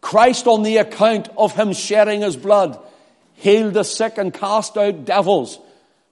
Christ, 0.00 0.46
on 0.46 0.62
the 0.62 0.78
account 0.78 1.28
of 1.36 1.54
Him 1.54 1.72
shedding 1.72 2.22
His 2.22 2.36
blood, 2.36 2.78
healed 3.34 3.74
the 3.74 3.84
sick 3.84 4.18
and 4.18 4.32
cast 4.32 4.76
out 4.76 5.04
devils 5.04 5.58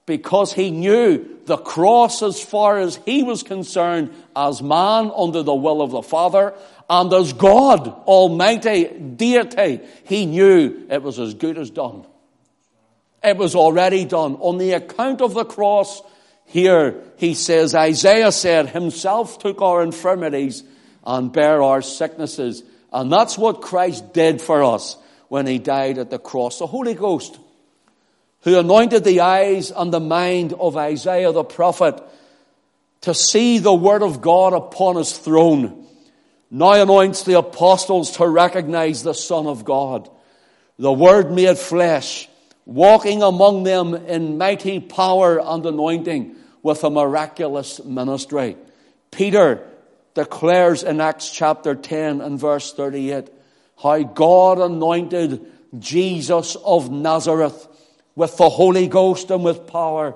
because 0.05 0.51
he 0.51 0.69
knew 0.69 1.39
the 1.45 1.57
cross 1.57 2.21
as 2.21 2.41
far 2.41 2.77
as 2.77 2.99
he 3.05 3.23
was 3.23 3.41
concerned 3.41 4.13
as 4.35 4.61
man 4.61 5.11
under 5.15 5.43
the 5.43 5.55
will 5.55 5.81
of 5.81 5.91
the 5.91 6.01
Father 6.01 6.53
and 6.89 7.11
as 7.13 7.33
God, 7.33 7.87
Almighty 8.05 8.85
deity, 8.85 9.81
he 10.03 10.25
knew 10.25 10.85
it 10.89 11.01
was 11.01 11.19
as 11.19 11.33
good 11.33 11.57
as 11.57 11.69
done. 11.69 12.05
It 13.23 13.37
was 13.37 13.55
already 13.55 14.05
done. 14.05 14.35
On 14.35 14.57
the 14.57 14.73
account 14.73 15.21
of 15.21 15.33
the 15.33 15.45
cross, 15.45 16.01
here 16.45 17.01
he 17.17 17.33
says, 17.33 17.73
Isaiah 17.73 18.31
said, 18.31 18.69
himself 18.69 19.39
took 19.39 19.61
our 19.61 19.81
infirmities 19.81 20.63
and 21.05 21.31
bare 21.31 21.61
our 21.61 21.81
sicknesses. 21.81 22.63
And 22.91 23.11
that's 23.11 23.37
what 23.37 23.61
Christ 23.61 24.13
did 24.13 24.41
for 24.41 24.63
us 24.63 24.97
when 25.29 25.47
he 25.47 25.59
died 25.59 25.97
at 25.97 26.09
the 26.09 26.19
cross. 26.19 26.59
The 26.59 26.67
Holy 26.67 26.93
Ghost 26.93 27.39
who 28.43 28.59
anointed 28.59 29.03
the 29.03 29.21
eyes 29.21 29.71
and 29.71 29.91
the 29.91 29.99
mind 29.99 30.53
of 30.53 30.75
Isaiah 30.75 31.31
the 31.31 31.43
prophet 31.43 32.01
to 33.01 33.13
see 33.13 33.57
the 33.57 33.73
word 33.73 34.03
of 34.03 34.21
God 34.21 34.53
upon 34.53 34.97
his 34.97 35.17
throne, 35.17 35.85
now 36.51 36.73
anoints 36.73 37.23
the 37.23 37.37
apostles 37.37 38.11
to 38.17 38.27
recognize 38.27 39.01
the 39.01 39.13
Son 39.13 39.47
of 39.47 39.65
God, 39.65 40.09
the 40.77 40.91
Word 40.91 41.31
made 41.31 41.57
flesh, 41.57 42.29
walking 42.65 43.21
among 43.21 43.63
them 43.63 43.93
in 43.93 44.37
mighty 44.37 44.79
power 44.79 45.39
and 45.39 45.65
anointing 45.65 46.35
with 46.61 46.83
a 46.83 46.89
miraculous 46.89 47.83
ministry. 47.83 48.57
Peter 49.11 49.67
declares 50.13 50.83
in 50.83 51.01
Acts 51.01 51.29
chapter 51.31 51.75
10 51.75 52.21
and 52.21 52.39
verse 52.39 52.73
38 52.73 53.29
how 53.81 54.01
God 54.03 54.59
anointed 54.59 55.45
Jesus 55.77 56.55
of 56.55 56.91
Nazareth 56.91 57.67
with 58.15 58.37
the 58.37 58.49
Holy 58.49 58.87
Ghost 58.87 59.31
and 59.31 59.43
with 59.43 59.67
power, 59.67 60.15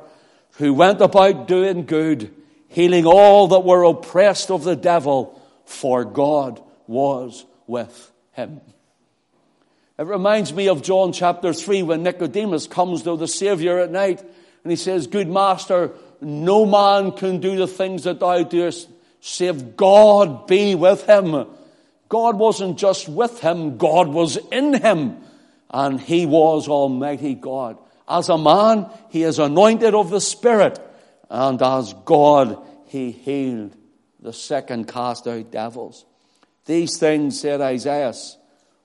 who 0.53 0.73
went 0.73 1.01
about 1.01 1.47
doing 1.47 1.85
good, 1.85 2.33
healing 2.67 3.05
all 3.05 3.47
that 3.47 3.61
were 3.61 3.83
oppressed 3.83 4.51
of 4.51 4.63
the 4.63 4.75
devil, 4.75 5.41
for 5.65 6.05
God 6.05 6.61
was 6.85 7.45
with 7.65 8.11
him. 8.33 8.61
It 9.99 10.05
reminds 10.05 10.53
me 10.53 10.67
of 10.67 10.83
John 10.83 11.11
chapter 11.11 11.53
3 11.53 11.83
when 11.83 12.03
Nicodemus 12.03 12.67
comes 12.67 13.01
to 13.03 13.17
the 13.17 13.27
Savior 13.27 13.79
at 13.79 13.91
night 13.91 14.21
and 14.63 14.71
he 14.71 14.75
says, 14.75 15.07
Good 15.07 15.27
master, 15.27 15.91
no 16.21 16.65
man 16.65 17.13
can 17.13 17.39
do 17.39 17.55
the 17.55 17.67
things 17.67 18.03
that 18.03 18.19
thou 18.19 18.43
doest 18.43 18.89
save 19.21 19.75
God 19.75 20.45
be 20.45 20.75
with 20.75 21.05
him. 21.07 21.47
God 22.09 22.37
wasn't 22.37 22.77
just 22.77 23.09
with 23.09 23.39
him, 23.41 23.77
God 23.77 24.07
was 24.07 24.37
in 24.51 24.75
him 24.75 25.17
and 25.69 25.99
he 25.99 26.25
was 26.25 26.67
Almighty 26.67 27.33
God. 27.33 27.77
As 28.07 28.29
a 28.29 28.37
man, 28.37 28.89
he 29.09 29.23
is 29.23 29.39
anointed 29.39 29.93
of 29.93 30.09
the 30.09 30.21
Spirit, 30.21 30.79
and 31.29 31.61
as 31.61 31.93
God, 32.05 32.57
he 32.85 33.11
healed 33.11 33.75
the 34.21 34.31
sick 34.31 34.69
and 34.69 34.87
cast 34.87 35.27
out 35.27 35.51
devils. 35.51 36.05
These 36.65 36.97
things 36.97 37.39
said 37.39 37.59
Isaiah 37.59 38.13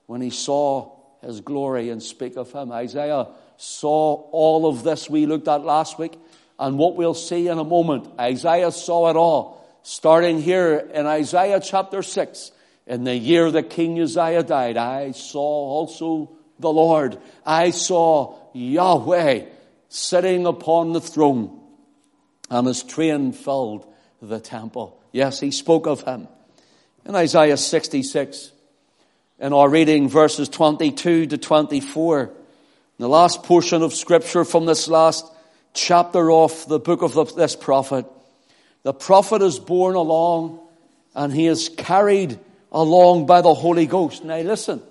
when 0.07 0.19
he 0.19 0.29
saw 0.29 0.92
his 1.23 1.41
glory 1.41 1.89
and 1.89 2.01
speak 2.01 2.35
of 2.35 2.51
him. 2.51 2.71
Isaiah 2.71 3.27
saw 3.57 4.13
all 4.31 4.67
of 4.67 4.83
this 4.83 5.09
we 5.09 5.25
looked 5.25 5.47
at 5.47 5.63
last 5.63 5.97
week 5.97 6.13
and 6.59 6.77
what 6.77 6.95
we'll 6.95 7.13
see 7.13 7.47
in 7.47 7.57
a 7.57 7.63
moment. 7.63 8.07
Isaiah 8.19 8.71
saw 8.71 9.09
it 9.09 9.15
all, 9.15 9.65
starting 9.83 10.41
here 10.41 10.77
in 10.93 11.05
Isaiah 11.05 11.59
chapter 11.59 12.01
6. 12.01 12.51
In 12.85 13.05
the 13.05 13.15
year 13.15 13.49
that 13.49 13.69
King 13.69 13.99
Uzziah 13.99 14.43
died, 14.43 14.75
I 14.75 15.11
saw 15.11 15.39
also 15.39 16.31
the 16.59 16.71
Lord. 16.71 17.17
I 17.45 17.69
saw 17.69 18.37
Yahweh 18.53 19.45
sitting 19.87 20.45
upon 20.45 20.91
the 20.91 21.01
throne 21.01 21.61
and 22.49 22.67
his 22.67 22.83
train 22.83 23.31
filled 23.31 23.85
the 24.21 24.39
temple. 24.39 25.01
Yes, 25.11 25.39
he 25.39 25.51
spoke 25.51 25.87
of 25.87 26.01
him. 26.01 26.27
In 27.05 27.15
Isaiah 27.15 27.57
66, 27.57 28.51
in 29.43 29.51
our 29.51 29.67
reading 29.67 30.07
verses 30.07 30.47
22 30.47 31.25
to 31.27 31.37
24, 31.37 32.31
the 32.97 33.09
last 33.09 33.43
portion 33.43 33.81
of 33.81 33.93
scripture 33.93 34.45
from 34.45 34.65
this 34.65 34.87
last 34.87 35.25
chapter 35.73 36.31
of 36.31 36.65
the 36.69 36.79
book 36.79 37.01
of 37.01 37.13
the, 37.13 37.25
this 37.25 37.53
prophet, 37.53 38.05
the 38.83 38.93
prophet 38.93 39.41
is 39.41 39.59
borne 39.59 39.95
along 39.95 40.65
and 41.13 41.33
he 41.33 41.47
is 41.47 41.67
carried 41.67 42.39
along 42.71 43.25
by 43.25 43.41
the 43.41 43.53
Holy 43.53 43.85
Ghost. 43.85 44.23
Now 44.23 44.39
listen, 44.39 44.81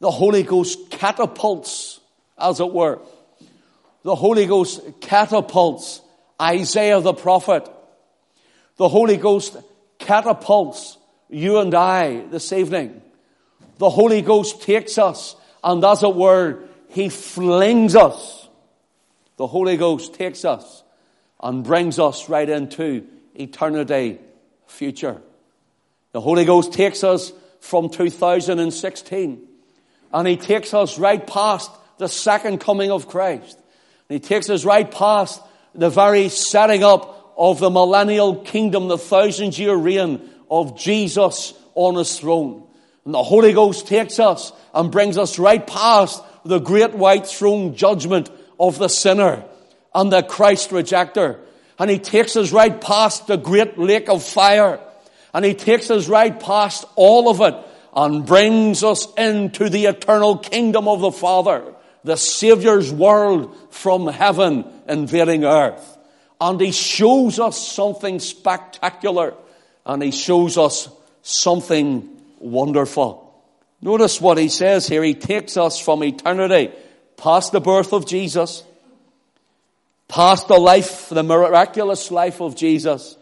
the 0.00 0.10
Holy 0.10 0.42
Ghost 0.42 0.90
catapults 0.90 2.00
as 2.36 2.58
it 2.58 2.72
were. 2.72 2.98
The 4.02 4.16
Holy 4.16 4.46
Ghost 4.46 4.80
catapults 5.00 6.02
Isaiah 6.42 7.00
the 7.00 7.14
prophet. 7.14 7.70
The 8.76 8.88
Holy 8.88 9.18
Ghost 9.18 9.56
catapults 10.00 10.98
you 11.28 11.58
and 11.58 11.74
I 11.74 12.22
this 12.26 12.52
evening. 12.52 13.02
The 13.78 13.90
Holy 13.90 14.22
Ghost 14.22 14.62
takes 14.62 14.98
us 14.98 15.36
and 15.62 15.82
as 15.84 16.02
it 16.02 16.14
were, 16.14 16.60
He 16.88 17.08
flings 17.08 17.96
us. 17.96 18.48
The 19.36 19.46
Holy 19.46 19.76
Ghost 19.76 20.14
takes 20.14 20.44
us 20.44 20.82
and 21.40 21.64
brings 21.64 21.98
us 21.98 22.28
right 22.28 22.48
into 22.48 23.06
eternity 23.34 24.18
future. 24.66 25.20
The 26.12 26.20
Holy 26.20 26.44
Ghost 26.44 26.72
takes 26.72 27.02
us 27.02 27.32
from 27.60 27.88
2016 27.88 29.48
and 30.12 30.28
He 30.28 30.36
takes 30.36 30.74
us 30.74 30.98
right 30.98 31.26
past 31.26 31.70
the 31.98 32.08
second 32.08 32.58
coming 32.58 32.90
of 32.90 33.08
Christ. 33.08 33.58
And 34.08 34.20
he 34.20 34.26
takes 34.26 34.50
us 34.50 34.64
right 34.64 34.90
past 34.90 35.40
the 35.74 35.90
very 35.90 36.28
setting 36.28 36.84
up 36.84 37.32
of 37.36 37.58
the 37.58 37.70
millennial 37.70 38.36
kingdom, 38.36 38.88
the 38.88 38.98
thousand 38.98 39.58
year 39.58 39.74
reign 39.74 40.30
of 40.54 40.78
Jesus 40.78 41.52
on 41.74 41.96
his 41.96 42.18
throne. 42.18 42.62
And 43.04 43.12
the 43.12 43.22
Holy 43.22 43.52
Ghost 43.52 43.88
takes 43.88 44.20
us 44.20 44.52
and 44.72 44.92
brings 44.92 45.18
us 45.18 45.38
right 45.38 45.66
past 45.66 46.22
the 46.44 46.60
great 46.60 46.94
white 46.94 47.26
throne 47.26 47.74
judgment 47.74 48.30
of 48.58 48.78
the 48.78 48.88
sinner 48.88 49.44
and 49.94 50.12
the 50.12 50.22
Christ 50.22 50.70
rejecter. 50.70 51.40
And 51.78 51.90
he 51.90 51.98
takes 51.98 52.36
us 52.36 52.52
right 52.52 52.80
past 52.80 53.26
the 53.26 53.36
great 53.36 53.78
lake 53.78 54.08
of 54.08 54.22
fire. 54.22 54.78
And 55.32 55.44
he 55.44 55.54
takes 55.54 55.90
us 55.90 56.08
right 56.08 56.38
past 56.38 56.84
all 56.94 57.28
of 57.28 57.40
it 57.40 57.54
and 57.94 58.24
brings 58.24 58.84
us 58.84 59.12
into 59.18 59.68
the 59.68 59.86
eternal 59.86 60.38
kingdom 60.38 60.86
of 60.86 61.00
the 61.00 61.12
Father 61.12 61.74
the 62.04 62.16
Savior's 62.16 62.92
world 62.92 63.56
from 63.70 64.06
heaven 64.06 64.66
invading 64.86 65.44
earth. 65.44 65.98
And 66.38 66.60
he 66.60 66.70
shows 66.70 67.40
us 67.40 67.66
something 67.66 68.20
spectacular 68.20 69.34
and 69.86 70.02
he 70.02 70.10
shows 70.10 70.56
us 70.58 70.88
something 71.22 72.08
wonderful. 72.38 73.20
Notice 73.80 74.20
what 74.20 74.38
he 74.38 74.48
says 74.48 74.86
here. 74.86 75.02
He 75.02 75.14
takes 75.14 75.56
us 75.56 75.78
from 75.78 76.02
eternity 76.02 76.72
past 77.16 77.52
the 77.52 77.60
birth 77.60 77.92
of 77.92 78.06
Jesus, 78.06 78.64
past 80.08 80.48
the 80.48 80.58
life, 80.58 81.08
the 81.08 81.22
miraculous 81.22 82.10
life 82.10 82.40
of 82.40 82.56
Jesus, 82.56 83.16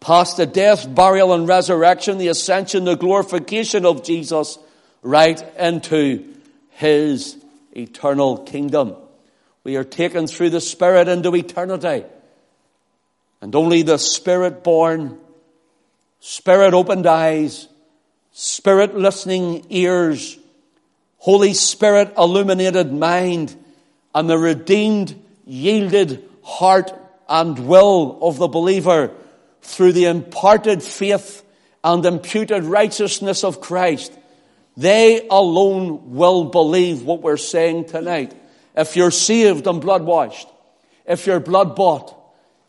past 0.00 0.36
the 0.36 0.46
death, 0.46 0.92
burial, 0.92 1.32
and 1.32 1.48
resurrection, 1.48 2.18
the 2.18 2.28
ascension, 2.28 2.84
the 2.84 2.96
glorification 2.96 3.86
of 3.86 4.04
Jesus, 4.04 4.58
right 5.02 5.42
into 5.56 6.34
his 6.70 7.36
eternal 7.72 8.38
kingdom. 8.38 8.96
We 9.64 9.76
are 9.76 9.84
taken 9.84 10.26
through 10.26 10.50
the 10.50 10.60
Spirit 10.60 11.08
into 11.08 11.34
eternity. 11.34 12.04
And 13.40 13.54
only 13.54 13.82
the 13.82 13.98
Spirit 13.98 14.62
born, 14.64 15.18
Spirit 16.24 16.72
opened 16.72 17.06
eyes, 17.06 17.66
Spirit 18.30 18.96
listening 18.96 19.66
ears, 19.70 20.38
Holy 21.18 21.52
Spirit 21.52 22.14
illuminated 22.16 22.92
mind, 22.92 23.56
and 24.14 24.30
the 24.30 24.38
redeemed, 24.38 25.20
yielded 25.44 26.24
heart 26.42 26.92
and 27.28 27.66
will 27.66 28.18
of 28.22 28.38
the 28.38 28.48
believer 28.48 29.10
through 29.62 29.92
the 29.92 30.04
imparted 30.04 30.82
faith 30.82 31.44
and 31.82 32.06
imputed 32.06 32.62
righteousness 32.64 33.42
of 33.42 33.60
Christ 33.60 34.12
they 34.76 35.26
alone 35.28 36.12
will 36.12 36.44
believe 36.44 37.02
what 37.02 37.22
we're 37.22 37.36
saying 37.36 37.86
tonight. 37.86 38.34
If 38.74 38.96
you're 38.96 39.10
saved 39.10 39.66
and 39.66 39.80
blood 39.80 40.02
washed, 40.02 40.48
if 41.06 41.26
you're 41.26 41.40
blood 41.40 41.76
bought, 41.76 42.16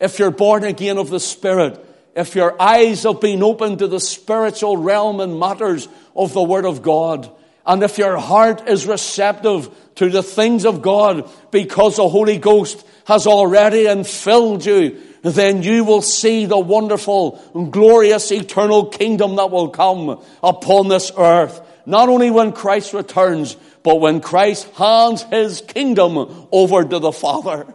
if 0.00 0.18
you're 0.18 0.30
born 0.30 0.64
again 0.64 0.98
of 0.98 1.08
the 1.08 1.20
Spirit, 1.20 1.82
if 2.14 2.34
your 2.34 2.60
eyes 2.60 3.02
have 3.02 3.20
been 3.20 3.42
opened 3.42 3.80
to 3.80 3.88
the 3.88 4.00
spiritual 4.00 4.76
realm 4.76 5.20
and 5.20 5.38
matters 5.38 5.88
of 6.14 6.32
the 6.32 6.42
Word 6.42 6.64
of 6.64 6.82
God, 6.82 7.30
and 7.66 7.82
if 7.82 7.98
your 7.98 8.18
heart 8.18 8.68
is 8.68 8.86
receptive 8.86 9.68
to 9.96 10.10
the 10.10 10.22
things 10.22 10.64
of 10.64 10.82
God 10.82 11.28
because 11.50 11.96
the 11.96 12.08
Holy 12.08 12.38
Ghost 12.38 12.84
has 13.06 13.26
already 13.26 13.84
infilled 13.84 14.64
you, 14.66 15.00
then 15.22 15.62
you 15.62 15.84
will 15.84 16.02
see 16.02 16.44
the 16.44 16.58
wonderful, 16.58 17.40
glorious, 17.70 18.30
eternal 18.30 18.86
kingdom 18.86 19.36
that 19.36 19.50
will 19.50 19.70
come 19.70 20.22
upon 20.42 20.88
this 20.88 21.10
earth. 21.16 21.60
Not 21.86 22.08
only 22.08 22.30
when 22.30 22.52
Christ 22.52 22.92
returns, 22.92 23.56
but 23.82 23.96
when 24.00 24.20
Christ 24.20 24.68
hands 24.74 25.22
his 25.24 25.62
kingdom 25.62 26.46
over 26.52 26.84
to 26.84 26.98
the 26.98 27.12
Father. 27.12 27.66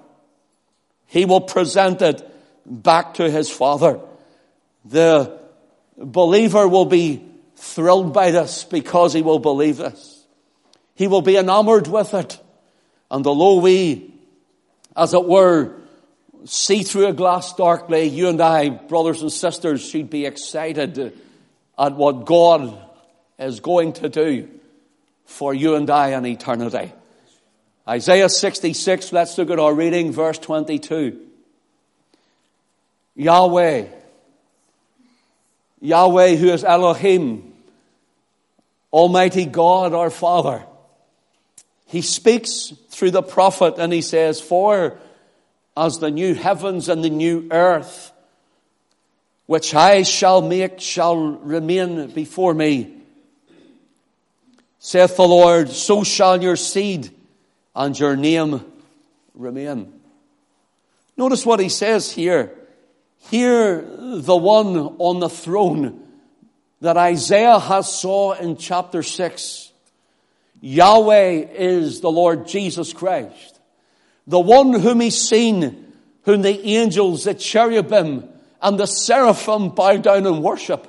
He 1.07 1.25
will 1.25 1.41
present 1.41 2.01
it 2.03 2.23
back 2.65 3.15
to 3.15 3.29
his 3.29 3.49
Father. 3.49 3.99
The 4.85 5.39
believer 5.97 6.67
will 6.67 6.85
be 6.85 7.25
thrilled 7.55 8.13
by 8.13 8.31
this 8.31 8.63
because 8.63 9.13
he 9.13 9.21
will 9.21 9.39
believe 9.39 9.77
this. 9.77 10.25
He 10.95 11.07
will 11.07 11.21
be 11.21 11.37
enamored 11.37 11.87
with 11.87 12.13
it. 12.13 12.39
And 13.11 13.25
although 13.25 13.59
we, 13.59 14.13
as 14.95 15.13
it 15.13 15.25
were, 15.25 15.75
see 16.45 16.83
through 16.83 17.07
a 17.07 17.13
glass 17.13 17.53
darkly, 17.53 18.03
you 18.03 18.29
and 18.29 18.41
I, 18.41 18.69
brothers 18.69 19.21
and 19.21 19.31
sisters, 19.31 19.87
should 19.87 20.09
be 20.09 20.25
excited 20.25 21.17
at 21.77 21.95
what 21.95 22.25
God 22.25 22.77
is 23.37 23.59
going 23.59 23.93
to 23.93 24.09
do 24.09 24.49
for 25.25 25.53
you 25.53 25.75
and 25.75 25.89
I 25.89 26.09
in 26.17 26.25
eternity. 26.25 26.91
Isaiah 27.87 28.29
66, 28.29 29.13
let's 29.13 29.37
look 29.37 29.49
at 29.49 29.59
our 29.59 29.73
reading, 29.73 30.11
verse 30.11 30.37
22. 30.37 31.19
Yahweh, 33.15 33.87
Yahweh 35.81 36.35
who 36.35 36.49
is 36.49 36.63
Elohim, 36.63 37.53
Almighty 38.91 39.45
God 39.45 39.93
our 39.93 40.09
Father, 40.09 40.65
he 41.85 42.01
speaks 42.01 42.73
through 42.89 43.11
the 43.11 43.23
prophet 43.23 43.75
and 43.77 43.91
he 43.91 44.01
says, 44.01 44.41
For 44.41 44.97
as 45.75 45.99
the 45.99 46.11
new 46.11 46.35
heavens 46.35 46.89
and 46.89 47.03
the 47.03 47.09
new 47.09 47.47
earth, 47.51 48.11
which 49.45 49.73
I 49.73 50.03
shall 50.03 50.41
make, 50.41 50.79
shall 50.79 51.17
remain 51.17 52.11
before 52.11 52.53
me, 52.53 52.93
saith 54.77 55.15
the 55.15 55.27
Lord, 55.27 55.69
so 55.69 56.03
shall 56.03 56.41
your 56.41 56.55
seed 56.55 57.09
and 57.75 57.97
your 57.97 58.15
name 58.15 58.63
remain. 59.33 59.93
Notice 61.17 61.45
what 61.45 61.59
he 61.59 61.69
says 61.69 62.11
here. 62.11 62.55
Here, 63.29 63.85
the 63.99 64.35
one 64.35 64.77
on 64.77 65.19
the 65.19 65.29
throne 65.29 66.03
that 66.81 66.97
Isaiah 66.97 67.59
has 67.59 67.93
saw 67.93 68.33
in 68.33 68.57
chapter 68.57 69.03
6. 69.03 69.71
Yahweh 70.61 71.47
is 71.53 72.01
the 72.01 72.11
Lord 72.11 72.47
Jesus 72.47 72.93
Christ. 72.93 73.59
The 74.27 74.39
one 74.39 74.73
whom 74.73 75.01
he's 75.01 75.21
seen, 75.21 75.93
whom 76.23 76.41
the 76.41 76.67
angels, 76.67 77.25
the 77.25 77.33
cherubim, 77.33 78.27
and 78.61 78.79
the 78.79 78.85
seraphim 78.85 79.69
bow 79.69 79.97
down 79.97 80.25
and 80.25 80.43
worship. 80.43 80.87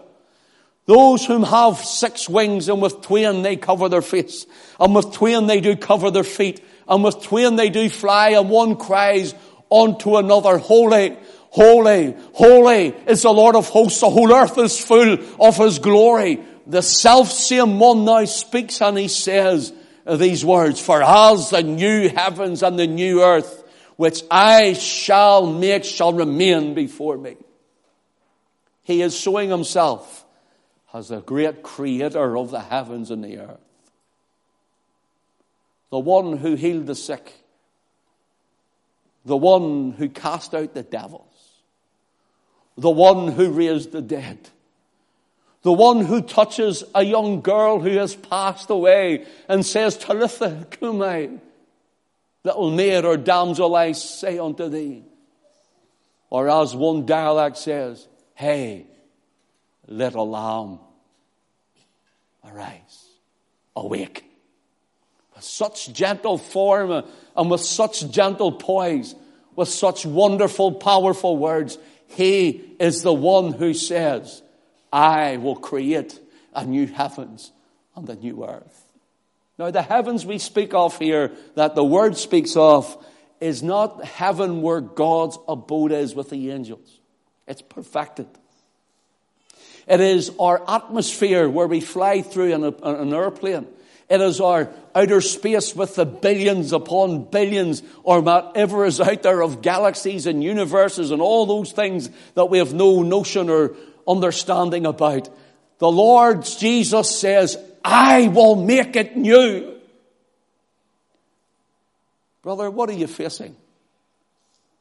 Those 0.86 1.24
whom 1.24 1.42
have 1.44 1.78
six 1.78 2.28
wings 2.28 2.68
and 2.68 2.82
with 2.82 3.02
twain 3.02 3.42
they 3.42 3.56
cover 3.56 3.88
their 3.88 4.02
face, 4.02 4.46
and 4.78 4.94
with 4.94 5.12
twain 5.12 5.46
they 5.46 5.60
do 5.60 5.76
cover 5.76 6.10
their 6.10 6.24
feet, 6.24 6.64
and 6.88 7.04
with 7.04 7.22
twain 7.22 7.56
they 7.56 7.70
do 7.70 7.88
fly, 7.88 8.30
and 8.30 8.50
one 8.50 8.76
cries 8.76 9.34
unto 9.70 10.16
another, 10.16 10.58
Holy, 10.58 11.16
holy, 11.50 12.16
holy 12.32 12.88
is 13.06 13.22
the 13.22 13.32
Lord 13.32 13.56
of 13.56 13.68
hosts. 13.68 14.00
The 14.00 14.10
whole 14.10 14.32
earth 14.32 14.56
is 14.58 14.82
full 14.82 15.18
of 15.38 15.56
his 15.56 15.78
glory. 15.78 16.40
The 16.66 16.82
self 16.82 17.30
same 17.30 17.78
one 17.78 18.04
now 18.04 18.24
speaks 18.24 18.80
and 18.80 18.96
he 18.96 19.08
says 19.08 19.72
these 20.06 20.44
words, 20.44 20.80
For 20.80 21.02
as 21.02 21.50
the 21.50 21.62
new 21.62 22.08
heavens 22.08 22.62
and 22.62 22.78
the 22.78 22.86
new 22.86 23.22
earth, 23.22 23.64
which 23.96 24.22
I 24.30 24.72
shall 24.72 25.46
make, 25.46 25.84
shall 25.84 26.12
remain 26.12 26.74
before 26.74 27.18
me. 27.18 27.36
He 28.82 29.02
is 29.02 29.16
showing 29.16 29.50
himself 29.50 30.24
as 30.92 31.08
the 31.08 31.20
great 31.20 31.62
creator 31.62 32.36
of 32.36 32.50
the 32.50 32.60
heavens 32.60 33.10
and 33.10 33.22
the 33.22 33.38
earth. 33.38 33.60
The 35.90 35.98
one 35.98 36.36
who 36.36 36.54
healed 36.54 36.86
the 36.86 36.94
sick. 36.94 37.32
The 39.24 39.36
one 39.36 39.92
who 39.92 40.08
cast 40.08 40.54
out 40.54 40.72
the 40.72 40.82
devils. 40.82 41.29
The 42.76 42.90
one 42.90 43.28
who 43.28 43.50
raised 43.50 43.92
the 43.92 44.02
dead. 44.02 44.38
The 45.62 45.72
one 45.72 46.04
who 46.04 46.22
touches 46.22 46.84
a 46.94 47.02
young 47.02 47.42
girl 47.42 47.80
who 47.80 47.90
has 47.98 48.16
passed 48.16 48.70
away 48.70 49.26
and 49.48 49.64
says, 49.64 49.98
Talitha 49.98 50.66
cumi, 50.70 51.38
little 52.44 52.70
maid 52.70 53.04
or 53.04 53.18
damsel, 53.18 53.76
I 53.76 53.92
say 53.92 54.38
unto 54.38 54.68
thee. 54.68 55.04
Or 56.30 56.48
as 56.48 56.74
one 56.74 57.04
dialect 57.04 57.58
says, 57.58 58.06
Hey, 58.34 58.86
little 59.86 60.30
lamb, 60.30 60.78
arise, 62.42 63.04
awake. 63.76 64.24
With 65.34 65.44
such 65.44 65.92
gentle 65.92 66.38
form 66.38 67.04
and 67.36 67.50
with 67.50 67.60
such 67.60 68.10
gentle 68.10 68.52
poise, 68.52 69.14
with 69.56 69.68
such 69.68 70.06
wonderful, 70.06 70.72
powerful 70.72 71.36
words, 71.36 71.76
he 72.10 72.74
is 72.80 73.02
the 73.02 73.12
one 73.12 73.52
who 73.52 73.72
says, 73.72 74.42
I 74.92 75.36
will 75.36 75.56
create 75.56 76.18
a 76.54 76.64
new 76.64 76.86
heavens 76.86 77.52
and 77.94 78.08
a 78.08 78.16
new 78.16 78.44
earth. 78.44 78.84
Now, 79.58 79.70
the 79.70 79.82
heavens 79.82 80.26
we 80.26 80.38
speak 80.38 80.74
of 80.74 80.98
here, 80.98 81.32
that 81.54 81.74
the 81.74 81.84
word 81.84 82.16
speaks 82.16 82.56
of, 82.56 82.96
is 83.40 83.62
not 83.62 84.04
heaven 84.04 84.62
where 84.62 84.80
God's 84.80 85.38
abode 85.46 85.92
is 85.92 86.14
with 86.14 86.30
the 86.30 86.50
angels. 86.50 86.98
It's 87.46 87.62
perfected. 87.62 88.26
It 89.86 90.00
is 90.00 90.32
our 90.38 90.62
atmosphere 90.68 91.48
where 91.48 91.66
we 91.66 91.80
fly 91.80 92.22
through 92.22 92.52
in 92.54 92.64
an 92.64 93.14
airplane. 93.14 93.66
It 94.10 94.20
is 94.20 94.40
our 94.40 94.68
outer 94.92 95.20
space 95.20 95.76
with 95.76 95.94
the 95.94 96.04
billions 96.04 96.72
upon 96.72 97.30
billions 97.30 97.80
or 98.02 98.20
whatever 98.20 98.84
is 98.84 99.00
out 99.00 99.22
there 99.22 99.40
of 99.40 99.62
galaxies 99.62 100.26
and 100.26 100.42
universes 100.42 101.12
and 101.12 101.22
all 101.22 101.46
those 101.46 101.70
things 101.70 102.10
that 102.34 102.46
we 102.46 102.58
have 102.58 102.74
no 102.74 103.02
notion 103.02 103.48
or 103.48 103.76
understanding 104.08 104.84
about. 104.84 105.30
The 105.78 105.90
Lord 105.90 106.44
Jesus 106.44 107.20
says, 107.20 107.56
I 107.84 108.26
will 108.26 108.56
make 108.56 108.96
it 108.96 109.16
new. 109.16 109.76
Brother, 112.42 112.68
what 112.68 112.90
are 112.90 112.94
you 112.94 113.06
facing? 113.06 113.54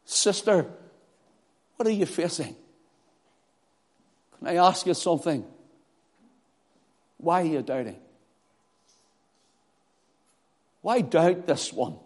Sister, 0.06 0.66
what 1.76 1.88
are 1.88 1.92
you 1.92 2.08
facing? 2.08 2.56
Can 4.40 4.48
I 4.48 4.56
ask 4.56 4.88
you 4.88 4.96
something? 4.96 5.46
Why 7.18 7.44
are 7.44 7.46
you 7.46 7.62
doubting? 7.62 8.00
Why 10.82 11.02
doubt 11.02 11.48
this 11.48 11.74
one? 11.74 11.98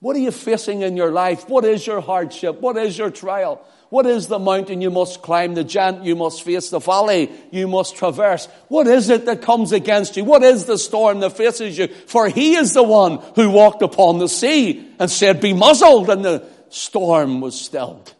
What 0.00 0.16
are 0.16 0.20
you 0.20 0.32
facing 0.32 0.82
in 0.82 0.98
your 0.98 1.10
life? 1.10 1.48
What 1.48 1.64
is 1.64 1.86
your 1.86 2.00
hardship? 2.02 2.60
What 2.60 2.76
is 2.76 2.98
your 2.98 3.10
trial? 3.10 3.64
What 3.88 4.06
is 4.06 4.26
the 4.26 4.38
mountain 4.38 4.80
you 4.82 4.90
must 4.90 5.22
climb, 5.22 5.54
the 5.54 5.64
giant 5.64 6.04
you 6.04 6.16
must 6.16 6.42
face, 6.42 6.68
the 6.68 6.78
valley 6.78 7.30
you 7.50 7.68
must 7.68 7.96
traverse? 7.96 8.46
What 8.68 8.86
is 8.86 9.08
it 9.08 9.24
that 9.26 9.40
comes 9.40 9.72
against 9.72 10.16
you? 10.16 10.24
What 10.24 10.42
is 10.42 10.66
the 10.66 10.76
storm 10.76 11.20
that 11.20 11.36
faces 11.36 11.78
you? 11.78 11.88
For 11.88 12.28
he 12.28 12.56
is 12.56 12.74
the 12.74 12.82
one 12.82 13.18
who 13.34 13.50
walked 13.50 13.82
upon 13.82 14.18
the 14.18 14.28
sea 14.28 14.86
and 14.98 15.10
said, 15.10 15.40
be 15.40 15.52
muzzled, 15.52 16.10
and 16.10 16.24
the 16.24 16.46
storm 16.68 17.40
was 17.40 17.58
stilled. 17.58 18.12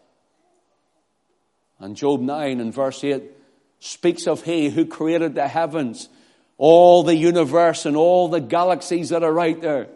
And 1.78 1.96
Job 1.96 2.20
9 2.20 2.60
and 2.60 2.72
verse 2.72 3.04
8 3.04 3.22
speaks 3.80 4.26
of 4.26 4.42
He 4.42 4.70
who 4.70 4.86
created 4.86 5.34
the 5.34 5.48
heavens, 5.48 6.08
all 6.56 7.02
the 7.02 7.16
universe 7.16 7.86
and 7.86 7.96
all 7.96 8.28
the 8.28 8.40
galaxies 8.40 9.08
that 9.08 9.22
are 9.22 9.38
out 9.38 9.60
there. 9.60 9.88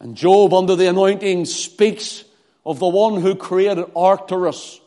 And 0.00 0.16
Job, 0.16 0.52
under 0.52 0.76
the 0.76 0.88
anointing, 0.88 1.44
speaks 1.46 2.24
of 2.66 2.78
the 2.78 2.88
one 2.88 3.20
who 3.20 3.34
created 3.34 3.86
Arcturus 3.96 4.80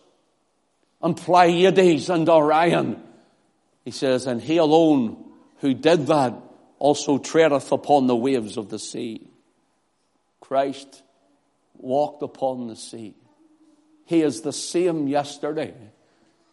and 1.02 1.16
Pleiades 1.16 2.10
and 2.10 2.28
Orion. 2.28 3.02
He 3.84 3.92
says, 3.92 4.28
and 4.28 4.42
he 4.42 4.58
alone 4.58 5.24
who 5.60 5.74
did 5.74 6.08
that 6.08 6.34
also 6.80 7.18
treadeth 7.18 7.72
upon 7.72 8.08
the 8.08 8.16
waves 8.16 8.58
of 8.58 8.70
the 8.70 8.80
sea. 8.80 9.28
Christ 10.42 11.04
walked 11.78 12.22
upon 12.24 12.68
the 12.68 12.76
sea. 12.76 13.16
He 14.06 14.22
is 14.22 14.42
the 14.42 14.54
same 14.54 15.08
yesterday, 15.08 15.74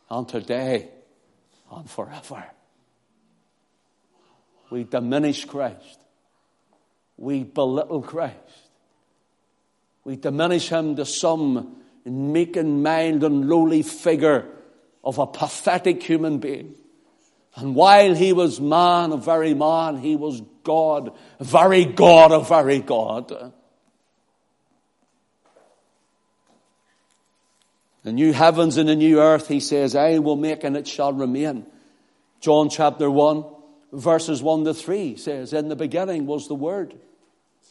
and 0.09 0.29
today 0.29 0.89
and 1.71 1.89
forever. 1.89 2.45
We 4.73 4.85
diminish 4.85 5.45
Christ. 5.45 6.01
We 7.19 7.45
belittle 7.45 8.01
Christ. 8.01 8.37
We 10.03 10.17
diminish 10.17 10.71
him 10.71 10.97
to 10.97 11.05
some 11.05 11.77
meek 12.07 12.57
and 12.57 12.83
mild 12.83 13.23
and 13.23 13.51
lowly 13.51 13.83
figure 13.83 14.47
of 15.05 15.19
a 15.19 15.27
pathetic 15.27 16.03
human 16.03 16.39
being. 16.39 16.75
And 17.55 17.75
while 17.75 18.15
he 18.15 18.33
was 18.33 18.63
man, 18.63 19.13
a 19.13 19.19
very 19.19 19.53
man, 19.53 19.99
he 19.99 20.17
was 20.17 20.41
God, 20.65 21.13
a 21.39 21.45
very 21.45 21.85
God, 21.85 22.33
a 22.33 22.41
very 22.41 22.81
God. 22.81 23.53
The 28.05 28.13
new 28.13 28.33
heavens 28.33 28.79
and 28.79 28.89
the 28.89 28.97
new 28.97 29.21
earth, 29.21 29.49
he 29.49 29.61
says, 29.61 29.95
I 29.95 30.17
will 30.17 30.37
make 30.37 30.65
and 30.65 30.79
it 30.79 30.89
shall 30.89 31.13
remain. 31.13 31.67
John 32.41 32.71
chapter 32.71 33.11
1, 33.11 33.45
verses 33.93 34.43
1 34.43 34.65
to 34.65 34.75
3 34.75 35.17
says, 35.17 35.53
In 35.53 35.69
the 35.69 35.77
beginning 35.77 36.27
was 36.27 36.49
the 36.49 36.55
Word. 36.55 36.95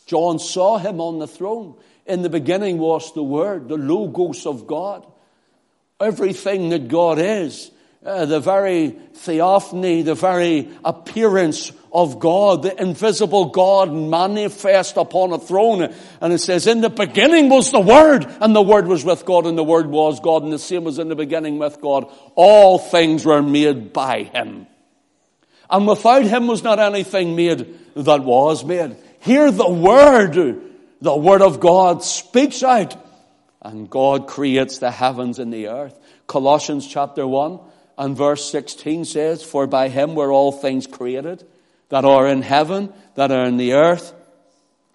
John 0.05 0.39
saw 0.39 0.77
him 0.77 0.99
on 1.01 1.19
the 1.19 1.27
throne. 1.27 1.75
In 2.05 2.21
the 2.21 2.29
beginning 2.29 2.77
was 2.77 3.13
the 3.13 3.23
Word, 3.23 3.67
the 3.67 3.77
Logos 3.77 4.45
of 4.45 4.67
God. 4.67 5.05
Everything 5.99 6.69
that 6.69 6.87
God 6.87 7.19
is, 7.19 7.71
uh, 8.03 8.25
the 8.25 8.39
very 8.39 8.89
theophany, 9.13 10.01
the 10.01 10.15
very 10.15 10.69
appearance 10.83 11.71
of 11.93 12.19
God, 12.19 12.63
the 12.63 12.81
invisible 12.81 13.45
God 13.45 13.93
manifest 13.93 14.97
upon 14.97 15.33
a 15.33 15.39
throne. 15.39 15.93
And 16.19 16.33
it 16.33 16.39
says, 16.39 16.65
in 16.65 16.81
the 16.81 16.89
beginning 16.89 17.49
was 17.49 17.71
the 17.71 17.79
Word, 17.79 18.25
and 18.41 18.55
the 18.55 18.61
Word 18.61 18.87
was 18.87 19.05
with 19.05 19.25
God, 19.25 19.45
and 19.45 19.57
the 19.57 19.63
Word 19.63 19.87
was 19.87 20.19
God, 20.19 20.43
and 20.43 20.51
the 20.51 20.59
same 20.59 20.83
was 20.83 20.99
in 20.99 21.09
the 21.09 21.15
beginning 21.15 21.59
with 21.59 21.79
God. 21.79 22.11
All 22.35 22.79
things 22.79 23.25
were 23.25 23.43
made 23.43 23.93
by 23.93 24.23
Him. 24.23 24.67
And 25.71 25.87
without 25.87 26.25
Him 26.25 26.47
was 26.47 26.63
not 26.63 26.79
anything 26.79 27.35
made 27.35 27.79
that 27.95 28.23
was 28.23 28.65
made. 28.65 28.97
Here 29.21 29.49
the 29.49 29.69
Word, 29.69 30.61
the 31.01 31.15
Word 31.15 31.41
of 31.41 31.59
God 31.59 32.03
speaks 32.03 32.61
out, 32.61 32.95
and 33.61 33.89
God 33.89 34.27
creates 34.27 34.79
the 34.79 34.91
heavens 34.91 35.39
and 35.39 35.53
the 35.53 35.67
earth. 35.67 35.97
Colossians 36.27 36.85
chapter 36.87 37.25
1 37.25 37.59
and 37.97 38.17
verse 38.17 38.49
16 38.51 39.05
says, 39.05 39.43
For 39.43 39.67
by 39.67 39.89
him 39.89 40.15
were 40.15 40.31
all 40.31 40.51
things 40.51 40.87
created 40.87 41.45
that 41.89 42.05
are 42.05 42.27
in 42.27 42.41
heaven, 42.41 42.91
that 43.15 43.31
are 43.31 43.45
in 43.45 43.57
the 43.57 43.73
earth, 43.73 44.13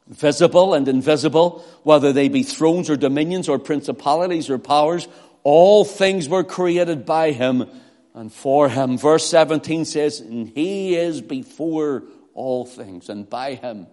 visible 0.08 0.74
and 0.74 0.88
invisible, 0.88 1.64
whether 1.82 2.12
they 2.12 2.28
be 2.28 2.42
thrones 2.42 2.88
or 2.88 2.96
dominions 2.96 3.48
or 3.48 3.58
principalities 3.58 4.48
or 4.48 4.58
powers, 4.58 5.06
all 5.42 5.84
things 5.84 6.28
were 6.28 6.42
created 6.42 7.06
by 7.06 7.32
him 7.32 7.68
and 8.16 8.32
for 8.32 8.68
him. 8.68 8.98
Verse 8.98 9.28
17 9.28 9.84
says, 9.84 10.20
And 10.20 10.48
he 10.48 10.96
is 10.96 11.20
before 11.20 12.04
all 12.34 12.64
things, 12.64 13.08
and 13.08 13.28
by 13.28 13.54
him 13.54 13.86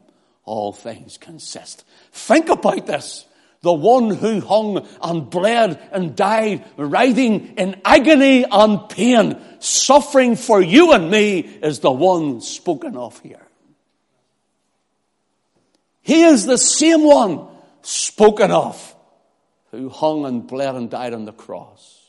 all 0.45 0.73
things 0.73 1.17
consist. 1.17 1.85
Think 2.11 2.49
about 2.49 2.87
this 2.87 3.25
the 3.61 3.73
one 3.73 4.09
who 4.09 4.41
hung 4.41 4.85
and 5.01 5.29
bled 5.29 5.79
and 5.93 6.17
died, 6.17 6.65
writhing 6.75 7.55
in 7.55 7.81
agony 7.85 8.45
and 8.49 8.89
pain, 8.89 9.41
suffering 9.59 10.35
for 10.35 10.61
you 10.61 10.91
and 10.91 11.09
me, 11.09 11.39
is 11.39 11.79
the 11.79 11.91
one 11.91 12.41
spoken 12.41 12.97
of 12.97 13.19
here. 13.19 13.47
He 16.01 16.23
is 16.23 16.45
the 16.45 16.57
same 16.57 17.03
one 17.03 17.47
spoken 17.81 18.51
of 18.51 18.95
who 19.71 19.87
hung 19.87 20.25
and 20.25 20.45
bled 20.45 20.75
and 20.75 20.89
died 20.89 21.13
on 21.13 21.23
the 21.23 21.31
cross. 21.31 22.02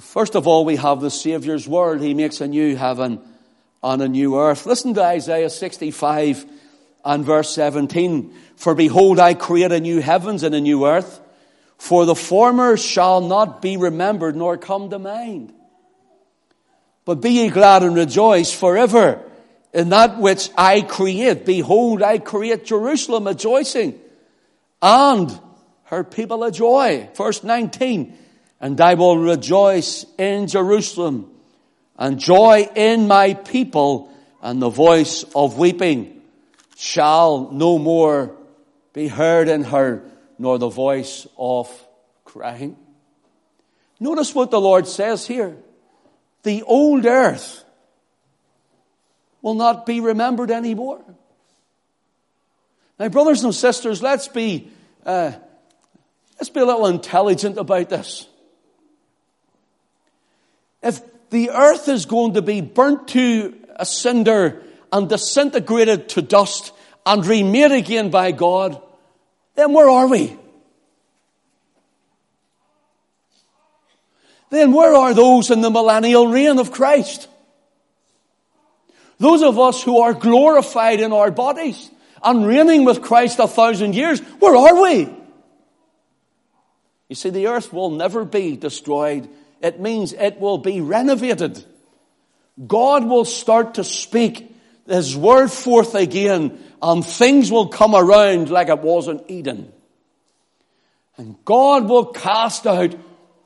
First 0.00 0.34
of 0.34 0.46
all, 0.46 0.64
we 0.64 0.76
have 0.76 1.00
the 1.00 1.10
Savior's 1.10 1.66
word. 1.66 2.02
He 2.02 2.12
makes 2.12 2.40
a 2.40 2.48
new 2.48 2.76
heaven 2.76 3.20
and 3.82 4.02
a 4.02 4.08
new 4.08 4.38
earth. 4.38 4.66
Listen 4.66 4.92
to 4.94 5.02
Isaiah 5.02 5.48
65 5.48 6.44
and 7.04 7.24
verse 7.24 7.50
17. 7.54 8.34
For 8.56 8.74
behold, 8.74 9.18
I 9.18 9.34
create 9.34 9.72
a 9.72 9.80
new 9.80 10.00
heavens 10.00 10.42
and 10.42 10.54
a 10.54 10.60
new 10.60 10.86
earth, 10.86 11.20
for 11.78 12.04
the 12.04 12.14
former 12.14 12.76
shall 12.76 13.22
not 13.22 13.62
be 13.62 13.76
remembered 13.76 14.36
nor 14.36 14.58
come 14.58 14.90
to 14.90 14.98
mind. 14.98 15.54
But 17.06 17.22
be 17.22 17.30
ye 17.30 17.48
glad 17.48 17.82
and 17.82 17.96
rejoice 17.96 18.52
forever 18.52 19.22
in 19.72 19.90
that 19.90 20.18
which 20.18 20.50
I 20.58 20.82
create. 20.82 21.46
Behold, 21.46 22.02
I 22.02 22.18
create 22.18 22.64
Jerusalem 22.64 23.26
rejoicing 23.26 23.98
and 24.82 25.40
her 25.84 26.02
people 26.02 26.42
a 26.44 26.50
joy. 26.50 27.08
Verse 27.14 27.44
19. 27.44 28.18
And 28.60 28.80
I 28.80 28.94
will 28.94 29.18
rejoice 29.18 30.06
in 30.18 30.46
Jerusalem 30.46 31.30
and 31.98 32.18
joy 32.18 32.68
in 32.74 33.06
my 33.06 33.34
people 33.34 34.12
and 34.42 34.60
the 34.60 34.70
voice 34.70 35.24
of 35.34 35.58
weeping 35.58 36.22
shall 36.76 37.50
no 37.50 37.78
more 37.78 38.36
be 38.92 39.08
heard 39.08 39.48
in 39.48 39.64
her, 39.64 40.02
nor 40.38 40.58
the 40.58 40.68
voice 40.68 41.26
of 41.38 41.68
crying. 42.24 42.76
Notice 43.98 44.34
what 44.34 44.50
the 44.50 44.60
Lord 44.60 44.86
says 44.86 45.26
here. 45.26 45.56
The 46.42 46.62
old 46.62 47.06
earth 47.06 47.64
will 49.42 49.54
not 49.54 49.86
be 49.86 50.00
remembered 50.00 50.50
anymore. 50.50 51.02
Now, 52.98 53.08
brothers 53.08 53.42
and 53.42 53.54
sisters, 53.54 54.02
let's 54.02 54.28
be, 54.28 54.70
uh, 55.04 55.32
let's 56.38 56.50
be 56.50 56.60
a 56.60 56.64
little 56.64 56.86
intelligent 56.86 57.58
about 57.58 57.88
this. 57.88 58.26
If 60.82 61.00
the 61.30 61.50
earth 61.50 61.88
is 61.88 62.06
going 62.06 62.34
to 62.34 62.42
be 62.42 62.60
burnt 62.60 63.08
to 63.08 63.54
a 63.76 63.86
cinder 63.86 64.62
and 64.92 65.08
disintegrated 65.08 66.08
to 66.10 66.22
dust 66.22 66.72
and 67.04 67.24
remade 67.24 67.72
again 67.72 68.10
by 68.10 68.32
God, 68.32 68.80
then 69.54 69.72
where 69.72 69.88
are 69.88 70.06
we? 70.06 70.36
Then 74.50 74.72
where 74.72 74.94
are 74.94 75.12
those 75.12 75.50
in 75.50 75.60
the 75.60 75.70
millennial 75.70 76.28
reign 76.28 76.58
of 76.58 76.70
Christ? 76.70 77.28
Those 79.18 79.42
of 79.42 79.58
us 79.58 79.82
who 79.82 80.00
are 80.00 80.14
glorified 80.14 81.00
in 81.00 81.12
our 81.12 81.30
bodies 81.30 81.90
and 82.22 82.46
reigning 82.46 82.84
with 82.84 83.02
Christ 83.02 83.38
a 83.38 83.48
thousand 83.48 83.94
years, 83.94 84.20
where 84.38 84.56
are 84.56 84.82
we? 84.82 85.08
You 87.08 87.14
see, 87.14 87.30
the 87.30 87.46
earth 87.46 87.72
will 87.72 87.90
never 87.90 88.24
be 88.24 88.56
destroyed. 88.56 89.28
It 89.60 89.80
means 89.80 90.12
it 90.12 90.40
will 90.40 90.58
be 90.58 90.80
renovated. 90.80 91.64
God 92.64 93.04
will 93.04 93.24
start 93.24 93.74
to 93.74 93.84
speak 93.84 94.54
his 94.86 95.16
word 95.16 95.50
forth 95.50 95.94
again 95.94 96.58
and 96.80 97.04
things 97.04 97.50
will 97.50 97.68
come 97.68 97.94
around 97.94 98.50
like 98.50 98.68
it 98.68 98.80
was 98.80 99.08
in 99.08 99.22
Eden. 99.28 99.72
And 101.16 101.36
God 101.44 101.88
will 101.88 102.06
cast 102.06 102.66
out 102.66 102.94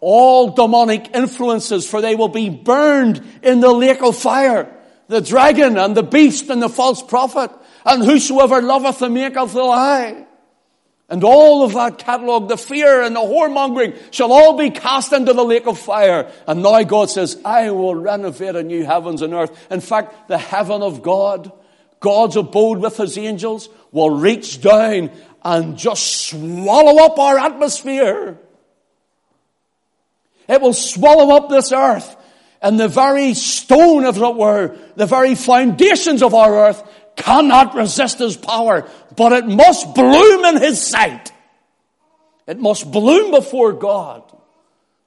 all 0.00 0.50
demonic 0.50 1.14
influences 1.14 1.88
for 1.88 2.00
they 2.00 2.14
will 2.14 2.28
be 2.28 2.50
burned 2.50 3.22
in 3.42 3.60
the 3.60 3.72
lake 3.72 4.02
of 4.02 4.16
fire. 4.16 4.76
The 5.08 5.20
dragon 5.20 5.76
and 5.76 5.96
the 5.96 6.02
beast 6.02 6.50
and 6.50 6.62
the 6.62 6.68
false 6.68 7.02
prophet 7.02 7.50
and 7.84 8.04
whosoever 8.04 8.62
loveth 8.62 9.02
and 9.02 9.36
of 9.36 9.52
the 9.52 9.62
lie. 9.62 10.26
And 11.10 11.24
all 11.24 11.64
of 11.64 11.74
that 11.74 11.98
catalogue, 11.98 12.48
the 12.48 12.56
fear 12.56 13.02
and 13.02 13.16
the 13.16 13.20
whoremongering 13.20 13.98
shall 14.12 14.32
all 14.32 14.56
be 14.56 14.70
cast 14.70 15.12
into 15.12 15.32
the 15.32 15.44
lake 15.44 15.66
of 15.66 15.76
fire. 15.76 16.30
And 16.46 16.62
now 16.62 16.80
God 16.84 17.10
says, 17.10 17.36
I 17.44 17.72
will 17.72 17.96
renovate 17.96 18.54
a 18.54 18.62
new 18.62 18.84
heavens 18.84 19.20
and 19.20 19.34
earth. 19.34 19.50
In 19.72 19.80
fact, 19.80 20.28
the 20.28 20.38
heaven 20.38 20.82
of 20.82 21.02
God, 21.02 21.50
God's 21.98 22.36
abode 22.36 22.78
with 22.78 22.96
his 22.96 23.18
angels, 23.18 23.68
will 23.90 24.10
reach 24.10 24.60
down 24.60 25.10
and 25.44 25.76
just 25.76 26.28
swallow 26.28 27.02
up 27.04 27.18
our 27.18 27.38
atmosphere. 27.38 28.38
It 30.48 30.60
will 30.60 30.74
swallow 30.74 31.34
up 31.34 31.48
this 31.48 31.72
earth. 31.72 32.16
And 32.62 32.78
the 32.78 32.88
very 32.88 33.34
stone, 33.34 34.04
if 34.04 34.16
it 34.16 34.36
were, 34.36 34.76
the 34.94 35.06
very 35.06 35.34
foundations 35.34 36.22
of 36.22 36.34
our 36.34 36.68
earth 36.68 36.82
cannot 37.16 37.74
resist 37.74 38.18
his 38.18 38.36
power, 38.36 38.88
but 39.16 39.32
it 39.32 39.46
must 39.46 39.94
bloom 39.94 40.44
in 40.44 40.60
his 40.60 40.84
sight. 40.84 41.32
It 42.46 42.58
must 42.58 42.90
bloom 42.90 43.30
before 43.30 43.72
God. 43.72 44.22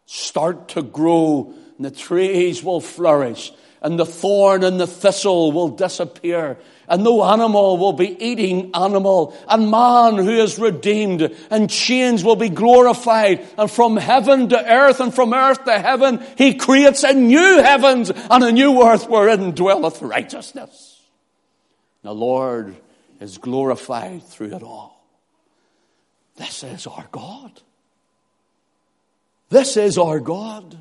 Start 0.06 0.70
to 0.70 0.82
grow, 0.82 1.54
and 1.78 1.86
the 1.86 1.92
trees 1.92 2.64
will 2.64 2.82
flourish, 2.82 3.52
and 3.82 4.00
the 4.00 4.06
thorn 4.06 4.64
and 4.64 4.80
the 4.80 4.88
thistle 4.88 5.52
will 5.52 5.70
disappear, 5.70 6.58
and 6.88 7.04
no 7.04 7.24
animal 7.24 7.78
will 7.78 7.94
be 7.94 8.16
eating 8.24 8.72
animal, 8.74 9.36
and 9.50 9.72
man 9.72 10.16
who 10.18 10.30
is 10.30 10.60
redeemed, 10.60 11.36
and 11.50 11.70
chains 11.70 12.24
will 12.24 12.36
be 12.36 12.50
glorified, 12.50 13.46
and 13.58 13.70
from 13.72 13.98
heaven 13.98 14.50
to 14.50 14.72
earth, 14.72 15.00
and 15.00 15.14
from 15.14 15.34
earth 15.34 15.66
to 15.66 15.80
heaven, 15.80 16.24
he 16.38 16.54
creates 16.54 17.04
a 17.04 17.14
new 17.14 17.62
heavens 17.62 18.10
and 18.10 18.44
a 18.44 18.52
new 18.52 18.84
earth 18.84 19.10
wherein 19.10 19.52
dwelleth 19.52 20.02
righteousness. 20.02 20.93
The 22.04 22.14
Lord 22.14 22.76
is 23.20 23.38
glorified 23.38 24.24
through 24.24 24.56
it 24.56 24.64
all. 24.64 25.04
This 26.36 26.64
is 26.64 26.86
our 26.86 27.08
God. 27.12 27.62
This 29.50 29.78
is 29.78 29.98
our 29.98 30.20
God. 30.20 30.78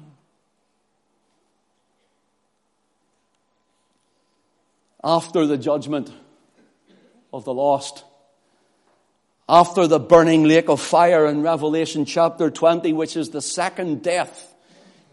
After 5.04 5.46
the 5.46 5.58
judgment 5.58 6.12
of 7.32 7.44
the 7.44 7.54
lost, 7.54 8.04
after 9.48 9.87
the 9.87 9.98
burning 9.98 10.44
lake 10.44 10.68
of 10.68 10.80
fire 10.80 11.26
in 11.26 11.42
Revelation 11.42 12.04
chapter 12.04 12.50
20, 12.50 12.92
which 12.92 13.16
is 13.16 13.30
the 13.30 13.42
second 13.42 14.02
death, 14.02 14.54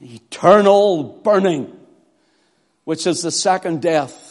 eternal 0.01 1.03
burning, 1.03 1.75
which 2.85 3.05
is 3.05 3.21
the 3.21 3.31
second 3.31 3.81
death. 3.81 4.28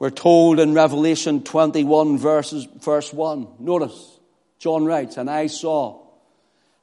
We're 0.00 0.10
told 0.10 0.58
in 0.58 0.74
Revelation 0.74 1.44
21 1.44 2.18
verses, 2.18 2.66
verse 2.80 3.12
1. 3.12 3.46
Notice, 3.60 4.18
John 4.58 4.86
writes, 4.86 5.16
and 5.16 5.30
I 5.30 5.46
saw 5.46 6.00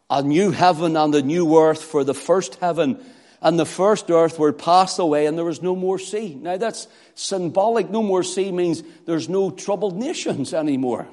a 0.10 0.21
new 0.21 0.51
heaven 0.51 0.95
and 0.95 1.13
a 1.13 1.21
new 1.21 1.58
earth 1.58 1.84
for 1.84 2.06
the 2.06 2.13
first 2.13 2.56
heaven 2.56 3.03
and 3.41 3.60
the 3.60 3.65
first 3.65 4.10
earth 4.10 4.39
were 4.39 4.53
passed 4.53 4.99
away 4.99 5.25
and 5.25 5.38
there 5.38 5.45
was 5.45 5.62
no 5.62 5.75
more 5.75 5.99
sea. 5.99 6.36
Now 6.36 6.58
that's 6.58 6.88
symbolic. 7.13 7.89
No 7.89 8.01
more 8.01 8.23
sea 8.23 8.51
means 8.51 8.84
there's 9.06 9.30
no 9.30 9.51
troubled 9.51 9.97
nations 9.97 10.53
anymore. 10.53 11.08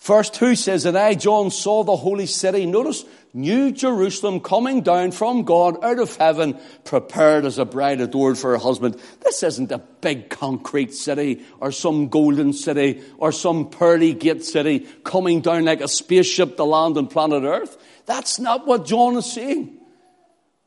Verse 0.00 0.30
2 0.30 0.56
says, 0.56 0.84
And 0.84 0.98
I, 0.98 1.14
John, 1.14 1.52
saw 1.52 1.84
the 1.84 1.94
holy 1.94 2.26
city. 2.26 2.66
Notice, 2.66 3.04
New 3.34 3.72
Jerusalem 3.72 4.40
coming 4.40 4.82
down 4.82 5.10
from 5.10 5.44
God 5.44 5.82
out 5.82 5.98
of 5.98 6.14
heaven, 6.16 6.58
prepared 6.84 7.46
as 7.46 7.58
a 7.58 7.64
bride 7.64 8.02
adored 8.02 8.36
for 8.36 8.50
her 8.50 8.58
husband. 8.58 9.00
This 9.20 9.42
isn't 9.42 9.72
a 9.72 9.78
big 9.78 10.28
concrete 10.28 10.92
city 10.92 11.42
or 11.58 11.72
some 11.72 12.08
golden 12.08 12.52
city 12.52 13.02
or 13.16 13.32
some 13.32 13.70
pearly 13.70 14.12
gate 14.12 14.44
city 14.44 14.80
coming 15.02 15.40
down 15.40 15.64
like 15.64 15.80
a 15.80 15.88
spaceship 15.88 16.58
to 16.58 16.64
land 16.64 16.98
on 16.98 17.06
planet 17.06 17.44
Earth. 17.44 17.78
That's 18.04 18.38
not 18.38 18.66
what 18.66 18.84
John 18.84 19.16
is 19.16 19.32
saying. 19.32 19.78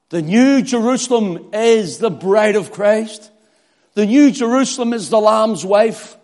The 0.10 0.24
New 0.24 0.64
Jerusalem 0.64 1.50
is 1.54 2.00
the 2.00 2.10
bride 2.10 2.56
of 2.56 2.72
Christ. 2.72 3.32
The 3.94 4.08
New 4.08 4.32
Jerusalem 4.32 4.94
is 4.94 5.10
the 5.10 5.20
Lamb's 5.20 5.64
wife. 5.64 6.18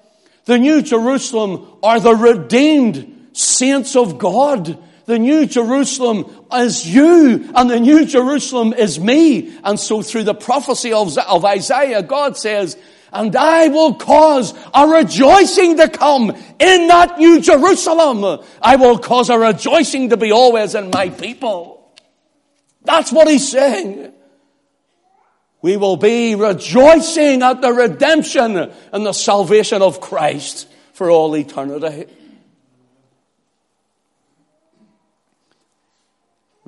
The 0.45 0.58
New 0.58 0.82
Jerusalem 0.82 1.67
are 1.84 1.99
the 1.99 2.15
redeemed 2.15 3.30
saints 3.34 3.95
of 3.95 4.17
God. 4.17 4.82
The 5.05 5.19
New 5.19 5.45
Jerusalem 5.45 6.25
is 6.53 6.87
you, 6.87 7.51
and 7.55 7.69
the 7.69 7.79
New 7.79 8.05
Jerusalem 8.05 8.73
is 8.73 8.99
me. 8.99 9.55
And 9.63 9.79
so 9.79 10.01
through 10.01 10.23
the 10.23 10.33
prophecy 10.33 10.93
of, 10.93 11.17
of 11.17 11.45
Isaiah, 11.45 12.03
God 12.03 12.37
says, 12.37 12.77
and 13.13 13.35
I 13.35 13.67
will 13.67 13.95
cause 13.95 14.53
a 14.73 14.87
rejoicing 14.87 15.77
to 15.77 15.89
come 15.89 16.29
in 16.31 16.87
that 16.87 17.19
New 17.19 17.41
Jerusalem. 17.41 18.45
I 18.61 18.77
will 18.77 18.99
cause 18.99 19.29
a 19.29 19.37
rejoicing 19.37 20.09
to 20.09 20.17
be 20.17 20.31
always 20.31 20.75
in 20.75 20.91
my 20.91 21.09
people. 21.09 21.93
That's 22.83 23.11
what 23.11 23.27
he's 23.27 23.49
saying 23.49 24.13
we 25.61 25.77
will 25.77 25.97
be 25.97 26.35
rejoicing 26.35 27.43
at 27.43 27.61
the 27.61 27.71
redemption 27.71 28.71
and 28.91 29.05
the 29.05 29.13
salvation 29.13 29.81
of 29.81 30.01
Christ 30.01 30.67
for 30.93 31.11
all 31.11 31.35
eternity. 31.35 32.07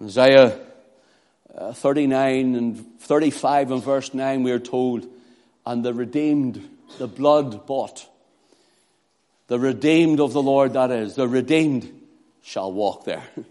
Isaiah 0.03 0.59
uh, 1.55 1.73
39 1.73 2.55
and 2.55 2.99
35 2.99 3.71
and 3.71 3.83
verse 3.83 4.13
9 4.13 4.43
we 4.43 4.51
are 4.51 4.59
told, 4.59 5.07
and 5.65 5.83
the 5.83 5.93
redeemed, 5.93 6.67
the 6.97 7.07
blood 7.07 7.65
bought, 7.65 8.07
the 9.47 9.59
redeemed 9.59 10.19
of 10.19 10.33
the 10.33 10.41
Lord 10.41 10.73
that 10.73 10.91
is, 10.91 11.15
the 11.15 11.27
redeemed 11.27 11.89
shall 12.41 12.71
walk 12.71 13.05
there. 13.05 13.23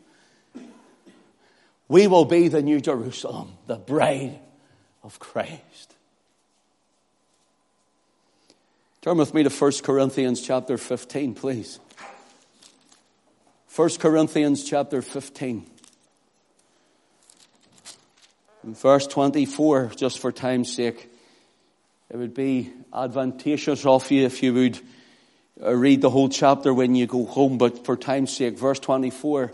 We 1.88 2.07
will 2.07 2.25
be 2.25 2.49
the 2.49 2.62
New 2.62 2.81
Jerusalem, 2.81 3.53
the 3.67 3.77
bride 3.77 4.38
of 5.03 5.19
Christ. 5.19 5.95
Turn 9.03 9.19
with 9.19 9.35
me 9.35 9.43
to 9.43 9.51
1 9.51 9.73
Corinthians 9.83 10.41
chapter 10.41 10.79
15, 10.79 11.35
please. 11.35 11.81
1 13.77 13.91
Corinthians 13.99 14.65
chapter 14.65 15.03
15. 15.03 15.67
In 18.64 18.75
verse 18.75 19.09
24, 19.09 19.92
just 19.96 20.20
for 20.20 20.31
time's 20.31 20.72
sake, 20.72 21.11
it 22.09 22.16
would 22.16 22.33
be 22.33 22.70
advantageous 22.94 23.85
of 23.85 24.09
you 24.11 24.25
if 24.25 24.40
you 24.42 24.55
would 24.55 24.79
uh, 25.61 25.75
read 25.75 26.01
the 26.01 26.11
whole 26.11 26.29
chapter 26.29 26.72
when 26.72 26.94
you 26.94 27.09
go 27.09 27.25
home, 27.25 27.59
but 27.59 27.85
for 27.85 27.96
time's 27.96 28.37
sake, 28.37 28.57
verse 28.57 28.79
24. 28.79 29.53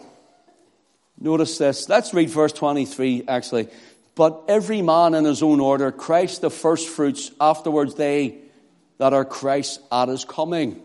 Notice 1.20 1.56
this. 1.56 1.88
Let's 1.88 2.12
read 2.12 2.28
verse 2.28 2.52
23, 2.52 3.24
actually. 3.26 3.68
But 4.14 4.42
every 4.46 4.82
man 4.82 5.14
in 5.14 5.24
his 5.24 5.42
own 5.42 5.60
order, 5.60 5.90
Christ 5.90 6.42
the 6.42 6.50
firstfruits, 6.50 7.30
afterwards 7.40 7.94
they 7.94 8.36
that 8.98 9.14
are 9.14 9.24
Christ 9.24 9.80
at 9.90 10.08
his 10.08 10.26
coming. 10.26 10.82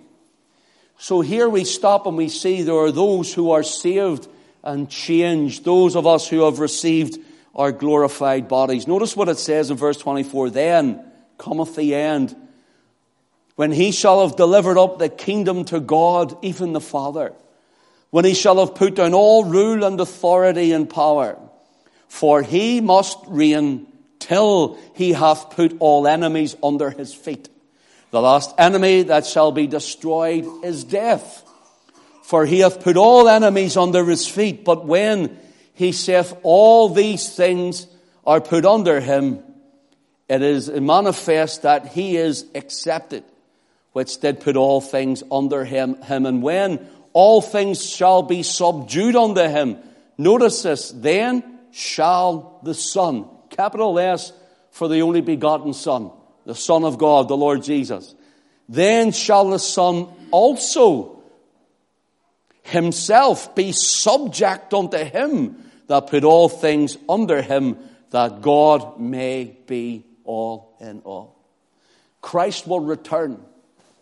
So 0.98 1.20
here 1.20 1.50
we 1.50 1.66
stop 1.66 2.06
and 2.06 2.16
we 2.16 2.30
see 2.30 2.62
there 2.62 2.76
are 2.76 2.92
those 2.92 3.34
who 3.34 3.52
are 3.52 3.64
saved 3.64 4.30
and 4.64 4.90
changed, 4.90 5.66
those 5.66 5.98
of 5.98 6.08
us 6.08 6.28
who 6.30 6.46
have 6.46 6.60
received 6.60 7.18
our 7.56 7.72
glorified 7.72 8.48
bodies. 8.48 8.88
Notice 8.88 9.16
what 9.16 9.30
it 9.30 9.38
says 9.38 9.70
in 9.70 9.78
verse 9.78 9.98
24. 9.98 10.50
Then 10.50 11.06
cometh 11.38 11.76
the 11.76 11.96
end, 11.96 12.36
when 13.56 13.72
he 13.72 13.92
shall 13.92 14.28
have 14.28 14.36
delivered 14.36 14.78
up 14.78 14.98
the 14.98 15.10
kingdom 15.10 15.66
to 15.66 15.80
God, 15.80 16.38
even 16.44 16.74
the 16.74 16.82
Father, 16.82 17.34
when 18.10 18.26
he 18.26 18.34
shall 18.34 18.60
have 18.60 18.76
put 18.76 18.96
down 18.96 19.14
all 19.14 19.44
rule 19.44 19.84
and 19.84 20.00
authority 20.00 20.72
and 20.72 20.90
power 20.90 21.38
for 22.14 22.44
he 22.44 22.80
must 22.80 23.18
reign 23.26 23.88
till 24.20 24.78
he 24.94 25.14
hath 25.14 25.50
put 25.50 25.76
all 25.80 26.06
enemies 26.06 26.56
under 26.62 26.92
his 26.92 27.12
feet. 27.12 27.50
The 28.12 28.22
last 28.22 28.54
enemy 28.60 29.02
that 29.02 29.26
shall 29.26 29.52
be 29.52 29.66
destroyed 29.66 30.46
is 30.64 30.84
death. 30.84 31.44
For 32.22 32.46
he 32.46 32.60
hath 32.60 32.84
put 32.84 32.98
all 32.98 33.28
enemies 33.28 33.78
under 33.78 34.06
his 34.06 34.28
feet. 34.28 34.64
But 34.64 34.86
when 34.86 35.40
he 35.74 35.92
saith 35.92 36.36
all 36.44 36.90
these 36.90 37.36
things 37.36 37.88
are 38.26 38.42
put 38.42 38.66
under 38.66 39.00
him, 39.00 39.44
it 40.30 40.42
is 40.42 40.70
manifest 40.70 41.64
that 41.64 41.88
he 41.88 42.16
is 42.16 42.46
accepted, 42.56 43.24
which 43.92 44.20
did 44.20 44.40
put 44.40 44.56
all 44.56 44.82
things 44.82 45.24
under 45.32 45.66
him, 45.66 46.02
him. 46.04 46.26
And 46.26 46.42
when 46.42 46.88
all 47.12 47.42
things 47.42 47.84
shall 47.84 48.24
be 48.24 48.44
subdued 48.44 49.16
unto 49.16 49.42
him, 49.42 49.78
notice 50.18 50.64
this, 50.64 50.92
then 50.92 51.44
shall 51.72 52.60
the 52.64 52.74
Son, 52.74 53.26
capital 53.50 54.00
S 54.00 54.32
for 54.72 54.88
the 54.88 55.02
only 55.02 55.22
begotten 55.22 55.74
Son, 55.74 56.12
the 56.46 56.56
Son 56.56 56.84
of 56.84 56.98
God, 56.98 57.28
the 57.28 57.38
Lord 57.38 57.64
Jesus. 57.64 58.16
Then 58.70 59.12
shall 59.12 59.50
the 59.50 59.60
Son 59.60 60.08
also 60.32 61.22
himself 62.64 63.54
be 63.56 63.72
subject 63.74 64.74
unto 64.74 64.98
him 64.98 65.63
that 65.88 66.08
put 66.08 66.24
all 66.24 66.50
things 66.50 66.98
under 67.08 67.42
him, 67.42 67.78
that 68.12 68.42
God 68.42 69.00
may 69.00 69.58
be 69.68 70.06
all 70.24 70.76
in 70.80 71.02
all. 71.02 71.36
Christ 72.22 72.68
will 72.68 72.80
return. 72.80 73.44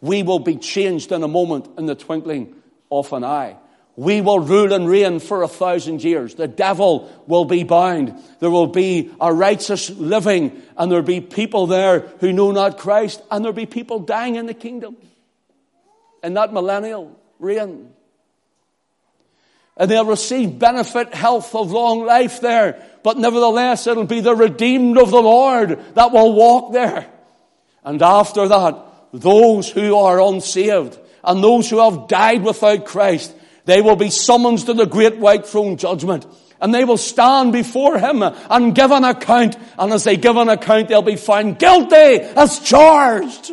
We 0.02 0.24
will 0.24 0.40
be 0.40 0.58
changed 0.58 1.12
in 1.12 1.24
a 1.24 1.28
moment, 1.28 1.68
in 1.78 1.86
the 1.86 1.96
twinkling 1.96 2.56
of 2.92 3.12
an 3.14 3.24
eye. 3.24 3.58
We 3.96 4.22
will 4.22 4.40
rule 4.40 4.74
and 4.74 4.88
reign 4.88 5.20
for 5.20 5.44
a 5.44 5.48
thousand 5.48 6.04
years. 6.04 6.36
The 6.36 6.48
devil 6.48 7.12
will 7.28 7.46
be 7.46 7.64
bound. 7.64 8.14
There 8.40 8.50
will 8.50 8.68
be 8.68 9.12
a 9.20 9.34
righteous 9.34 9.90
living, 9.90 10.62
and 10.78 10.92
there'll 10.92 11.04
be 11.04 11.22
people 11.22 11.68
there 11.68 12.00
who 12.20 12.32
know 12.32 12.52
not 12.52 12.78
Christ, 12.78 13.22
and 13.30 13.44
there'll 13.44 13.54
be 13.54 13.66
people 13.66 14.00
dying 14.00 14.36
in 14.36 14.46
the 14.46 14.54
kingdom. 14.54 14.96
In 16.24 16.36
that 16.36 16.54
millennial 16.54 17.20
reign. 17.38 17.92
And 19.78 19.90
they'll 19.90 20.06
receive 20.06 20.60
benefit, 20.60 21.14
health 21.14 21.56
of 21.56 21.72
long 21.72 22.06
life 22.06 22.42
there. 22.42 22.84
But 23.04 23.18
nevertheless, 23.18 23.88
it'll 23.88 24.06
be 24.06 24.20
the 24.20 24.36
redeemed 24.36 24.98
of 24.98 25.12
the 25.12 25.22
Lord 25.22 25.80
that 25.96 26.12
will 26.12 26.34
walk 26.34 26.74
there. 26.74 27.08
And 27.84 28.02
after 28.02 28.48
that, 28.48 28.86
those 29.14 29.70
who 29.70 29.96
are 29.96 30.22
unsaved 30.22 31.00
and 31.24 31.44
those 31.44 31.70
who 31.70 31.80
have 31.80 32.08
died 32.08 32.44
without 32.44 32.86
Christ 32.86 33.34
they 33.66 33.82
will 33.82 33.96
be 33.96 34.10
summoned 34.10 34.60
to 34.66 34.74
the 34.74 34.86
great 34.86 35.18
white 35.18 35.46
throne 35.46 35.78
judgment. 35.78 36.26
And 36.60 36.74
they 36.74 36.84
will 36.84 36.98
stand 36.98 37.54
before 37.54 37.98
him 37.98 38.22
and 38.22 38.76
give 38.76 38.92
an 38.92 39.04
account. 39.04 39.58
And 39.78 39.94
as 39.94 40.04
they 40.04 40.18
give 40.18 40.36
an 40.36 40.50
account, 40.50 40.90
they'll 40.90 41.02
be 41.02 41.16
found 41.16 41.58
guilty 41.58 41.96
as 41.96 42.60
charged. 42.60 43.52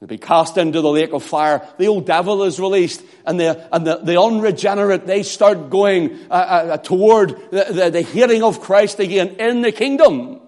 They'll 0.00 0.08
be 0.08 0.18
cast 0.18 0.58
into 0.58 0.80
the 0.80 0.90
lake 0.90 1.12
of 1.12 1.22
fire. 1.22 1.66
The 1.78 1.88
old 1.88 2.06
devil 2.06 2.42
is 2.42 2.60
released, 2.60 3.02
and 3.24 3.38
the 3.38 3.74
and 3.74 3.86
the, 3.86 3.96
the 3.96 4.20
unregenerate 4.20 5.06
they 5.06 5.22
start 5.22 5.70
going 5.70 6.18
uh, 6.30 6.34
uh, 6.34 6.76
toward 6.78 7.30
the, 7.50 7.66
the, 7.70 7.90
the 7.90 8.02
hearing 8.02 8.42
of 8.42 8.60
Christ 8.60 9.00
again 9.00 9.36
in 9.38 9.62
the 9.62 9.72
kingdom. 9.72 10.40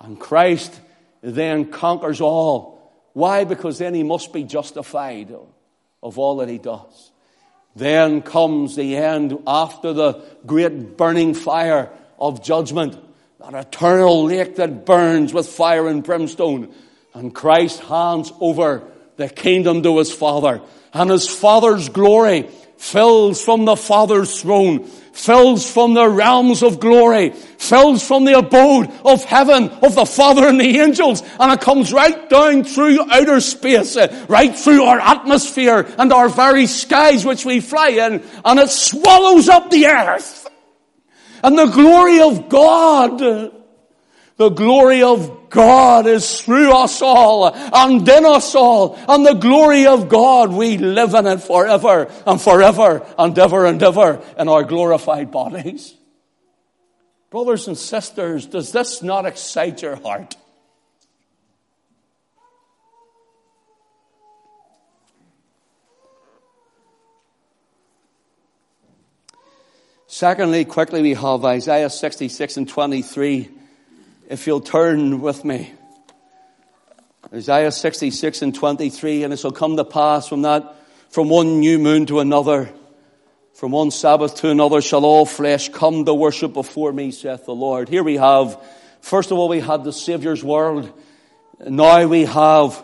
And 0.00 0.20
Christ 0.20 0.78
then 1.22 1.70
conquers 1.70 2.20
all. 2.20 2.92
Why? 3.14 3.44
Because 3.44 3.78
then 3.78 3.94
he 3.94 4.02
must 4.02 4.32
be 4.32 4.42
justified 4.42 5.34
of 6.02 6.18
all 6.18 6.36
that 6.38 6.48
he 6.48 6.58
does. 6.58 7.12
Then 7.76 8.22
comes 8.22 8.76
the 8.76 8.96
end 8.96 9.38
after 9.46 9.92
the 9.92 10.22
great 10.44 10.96
burning 10.96 11.34
fire 11.34 11.90
of 12.18 12.44
judgment. 12.44 12.98
that 13.40 13.54
eternal 13.54 14.24
lake 14.24 14.56
that 14.56 14.84
burns 14.84 15.32
with 15.32 15.48
fire 15.48 15.88
and 15.88 16.02
brimstone. 16.02 16.72
And 17.14 17.32
Christ 17.32 17.80
hands 17.80 18.32
over 18.40 18.82
the 19.16 19.28
kingdom 19.28 19.82
to 19.84 19.98
his 19.98 20.12
Father. 20.12 20.60
And 20.92 21.10
his 21.10 21.28
Father's 21.28 21.88
glory 21.88 22.48
fills 22.76 23.42
from 23.42 23.64
the 23.64 23.76
Father's 23.76 24.42
throne, 24.42 24.84
fills 24.84 25.70
from 25.70 25.94
the 25.94 26.08
realms 26.08 26.62
of 26.62 26.80
glory, 26.80 27.30
fills 27.30 28.06
from 28.06 28.24
the 28.24 28.36
abode 28.36 28.90
of 29.04 29.24
heaven, 29.24 29.68
of 29.68 29.94
the 29.94 30.04
Father 30.04 30.46
and 30.48 30.60
the 30.60 30.80
angels, 30.80 31.22
and 31.38 31.52
it 31.52 31.60
comes 31.60 31.92
right 31.92 32.28
down 32.28 32.64
through 32.64 33.00
outer 33.10 33.40
space, 33.40 33.96
uh, 33.96 34.26
right 34.28 34.54
through 34.56 34.82
our 34.82 35.00
atmosphere 35.00 35.86
and 35.98 36.12
our 36.12 36.28
very 36.28 36.66
skies 36.66 37.24
which 37.24 37.44
we 37.44 37.60
fly 37.60 37.90
in, 37.90 38.22
and 38.44 38.60
it 38.60 38.68
swallows 38.68 39.48
up 39.48 39.70
the 39.70 39.86
earth. 39.86 40.48
And 41.42 41.56
the 41.56 41.66
glory 41.66 42.20
of 42.20 42.48
God, 42.48 43.63
the 44.36 44.48
glory 44.48 45.02
of 45.02 45.48
God 45.48 46.06
is 46.06 46.40
through 46.40 46.72
us 46.72 47.00
all 47.02 47.54
and 47.54 48.08
in 48.08 48.24
us 48.24 48.54
all. 48.54 48.98
And 49.08 49.24
the 49.24 49.34
glory 49.34 49.86
of 49.86 50.08
God, 50.08 50.50
we 50.52 50.76
live 50.76 51.14
in 51.14 51.26
it 51.26 51.38
forever 51.38 52.10
and 52.26 52.40
forever 52.40 53.06
and 53.16 53.38
ever 53.38 53.64
and 53.64 53.80
ever 53.80 54.20
in 54.36 54.48
our 54.48 54.64
glorified 54.64 55.30
bodies. 55.30 55.94
Brothers 57.30 57.68
and 57.68 57.78
sisters, 57.78 58.46
does 58.46 58.72
this 58.72 59.02
not 59.02 59.26
excite 59.26 59.82
your 59.82 59.96
heart? 59.96 60.36
Secondly, 70.08 70.64
quickly 70.64 71.02
we 71.02 71.14
have 71.14 71.44
Isaiah 71.44 71.90
66 71.90 72.56
and 72.56 72.68
23. 72.68 73.50
If 74.34 74.48
you'll 74.48 74.60
turn 74.60 75.20
with 75.20 75.44
me. 75.44 75.72
Isaiah 77.32 77.70
66 77.70 78.42
and 78.42 78.52
23, 78.52 79.22
and 79.22 79.32
it 79.32 79.38
shall 79.38 79.52
come 79.52 79.76
to 79.76 79.84
pass 79.84 80.26
from 80.26 80.42
that, 80.42 80.74
from 81.08 81.28
one 81.28 81.60
new 81.60 81.78
moon 81.78 82.06
to 82.06 82.18
another, 82.18 82.68
from 83.54 83.70
one 83.70 83.92
Sabbath 83.92 84.34
to 84.38 84.50
another 84.50 84.80
shall 84.80 85.04
all 85.04 85.24
flesh 85.24 85.68
come 85.68 86.04
to 86.04 86.12
worship 86.12 86.52
before 86.52 86.92
me, 86.92 87.12
saith 87.12 87.46
the 87.46 87.54
Lord. 87.54 87.88
Here 87.88 88.02
we 88.02 88.16
have, 88.16 88.60
first 89.02 89.30
of 89.30 89.38
all, 89.38 89.48
we 89.48 89.60
had 89.60 89.84
the 89.84 89.92
Saviour's 89.92 90.42
world. 90.42 90.92
Now 91.64 92.04
we 92.08 92.24
have 92.24 92.82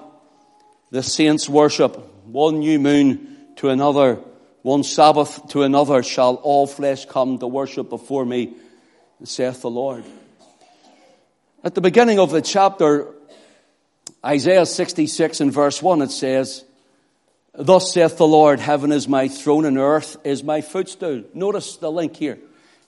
the 0.93 1.03
saints 1.03 1.49
worship. 1.49 1.97
One 2.27 2.61
new 2.61 2.79
moon 2.79 3.55
to 3.57 3.71
another 3.71 4.21
one 4.63 4.85
Sabbath 4.85 5.49
to 5.49 5.65
another 5.65 6.05
shall 6.05 6.37
all 6.37 6.69
flesh 6.69 7.07
come 7.07 7.39
to 7.39 7.49
worship 7.49 7.89
before 7.89 8.25
me, 8.25 8.55
saith 9.25 9.63
the 9.63 9.71
Lord. 9.71 10.05
At 11.63 11.75
the 11.75 11.83
beginning 11.83 12.19
of 12.19 12.31
the 12.31 12.41
chapter, 12.41 13.09
Isaiah 14.25 14.65
66 14.65 15.41
and 15.41 15.53
verse 15.53 15.83
1, 15.83 16.01
it 16.01 16.11
says, 16.11 16.65
Thus 17.53 17.93
saith 17.93 18.17
the 18.17 18.27
Lord, 18.27 18.61
heaven 18.61 18.93
is 18.93 19.07
my 19.07 19.29
throne 19.29 19.67
and 19.67 19.77
earth 19.77 20.17
is 20.25 20.43
my 20.43 20.63
footstool. 20.63 21.25
Notice 21.35 21.77
the 21.77 21.93
link 21.93 22.17
here. 22.17 22.39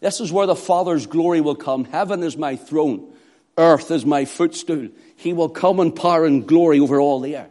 This 0.00 0.20
is 0.20 0.32
where 0.32 0.46
the 0.46 0.56
Father's 0.56 1.06
glory 1.06 1.42
will 1.42 1.54
come. 1.54 1.84
Heaven 1.84 2.22
is 2.22 2.38
my 2.38 2.56
throne. 2.56 3.12
Earth 3.58 3.90
is 3.90 4.06
my 4.06 4.24
footstool. 4.24 4.88
He 5.16 5.34
will 5.34 5.50
come 5.50 5.78
in 5.78 5.92
power 5.92 6.24
and 6.24 6.46
glory 6.46 6.80
over 6.80 6.98
all 6.98 7.20
the 7.20 7.36
earth. 7.36 7.50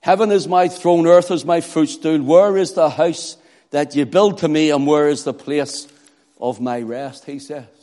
Heaven 0.00 0.30
is 0.30 0.46
my 0.46 0.68
throne, 0.68 1.06
earth 1.06 1.30
is 1.30 1.44
my 1.44 1.62
footstool. 1.62 2.20
Where 2.20 2.58
is 2.58 2.74
the 2.74 2.90
house 2.90 3.38
that 3.70 3.96
you 3.96 4.04
build 4.04 4.38
to 4.38 4.48
me, 4.48 4.70
and 4.70 4.86
where 4.86 5.08
is 5.08 5.24
the 5.24 5.32
place 5.32 5.88
of 6.38 6.60
my 6.60 6.82
rest? 6.82 7.24
He 7.24 7.38
says. 7.38 7.81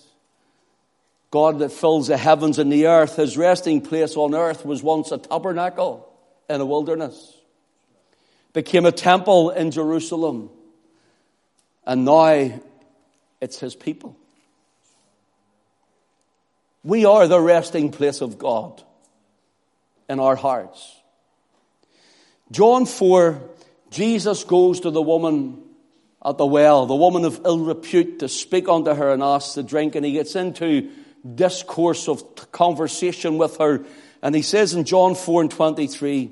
God 1.32 1.60
that 1.60 1.72
fills 1.72 2.08
the 2.08 2.18
heavens 2.18 2.58
and 2.58 2.72
the 2.72 2.88
earth, 2.88 3.18
his 3.18 3.38
resting 3.38 3.82
place 3.82 4.16
on 4.16 4.34
earth 4.34 4.66
was 4.66 4.82
once 4.82 5.12
a 5.12 5.18
tabernacle 5.18 6.12
in 6.50 6.60
a 6.60 6.66
wilderness, 6.66 7.38
became 8.54 8.86
a 8.86 8.92
temple 8.92 9.52
in 9.52 9.70
Jerusalem, 9.72 10.50
and 11.86 12.06
now 12.06 12.60
it's 13.40 13.60
his 13.60 13.76
people. 13.76 14.18
We 16.84 17.06
are 17.06 17.28
the 17.28 17.40
resting 17.40 17.92
place 17.92 18.22
of 18.22 18.40
God 18.40 18.82
in 20.08 20.20
our 20.20 20.36
hearts. 20.36 20.96
John 22.52 22.88
4, 22.88 23.40
Jesus 23.92 24.44
goes 24.44 24.80
to 24.80 24.90
the 24.90 25.02
woman 25.02 25.62
at 26.26 26.38
the 26.38 26.46
well, 26.46 26.86
the 26.86 26.96
woman 26.96 27.26
of 27.26 27.42
ill 27.46 27.60
repute, 27.60 28.20
to 28.20 28.28
speak 28.28 28.68
unto 28.68 28.94
her 28.94 29.12
and 29.12 29.22
ask 29.22 29.54
to 29.54 29.64
drink. 29.64 29.96
And 29.96 30.06
he 30.06 30.14
gets 30.14 30.36
into 30.36 30.90
discourse 31.36 32.08
of 32.08 32.52
conversation 32.52 33.38
with 33.38 33.58
her. 33.58 33.84
And 34.22 34.36
he 34.36 34.42
says 34.42 34.74
in 34.74 34.84
John 34.84 35.16
4 35.16 35.42
and 35.42 35.52
23, 35.52 36.32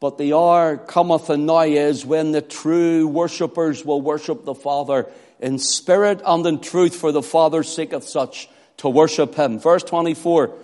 But 0.00 0.18
the 0.18 0.34
hour 0.34 0.76
cometh 0.76 1.30
and 1.30 1.46
now 1.46 1.60
is 1.60 2.04
when 2.04 2.32
the 2.32 2.42
true 2.42 3.06
worshippers 3.06 3.84
will 3.84 4.00
worship 4.00 4.44
the 4.44 4.54
Father 4.54 5.06
in 5.40 5.58
spirit 5.58 6.22
and 6.24 6.46
in 6.46 6.60
truth, 6.60 6.96
for 6.96 7.12
the 7.12 7.22
Father 7.22 7.62
seeketh 7.62 8.04
such 8.04 8.48
to 8.78 8.88
worship 8.88 9.34
him. 9.34 9.58
Verse 9.58 9.82
24, 9.82 10.54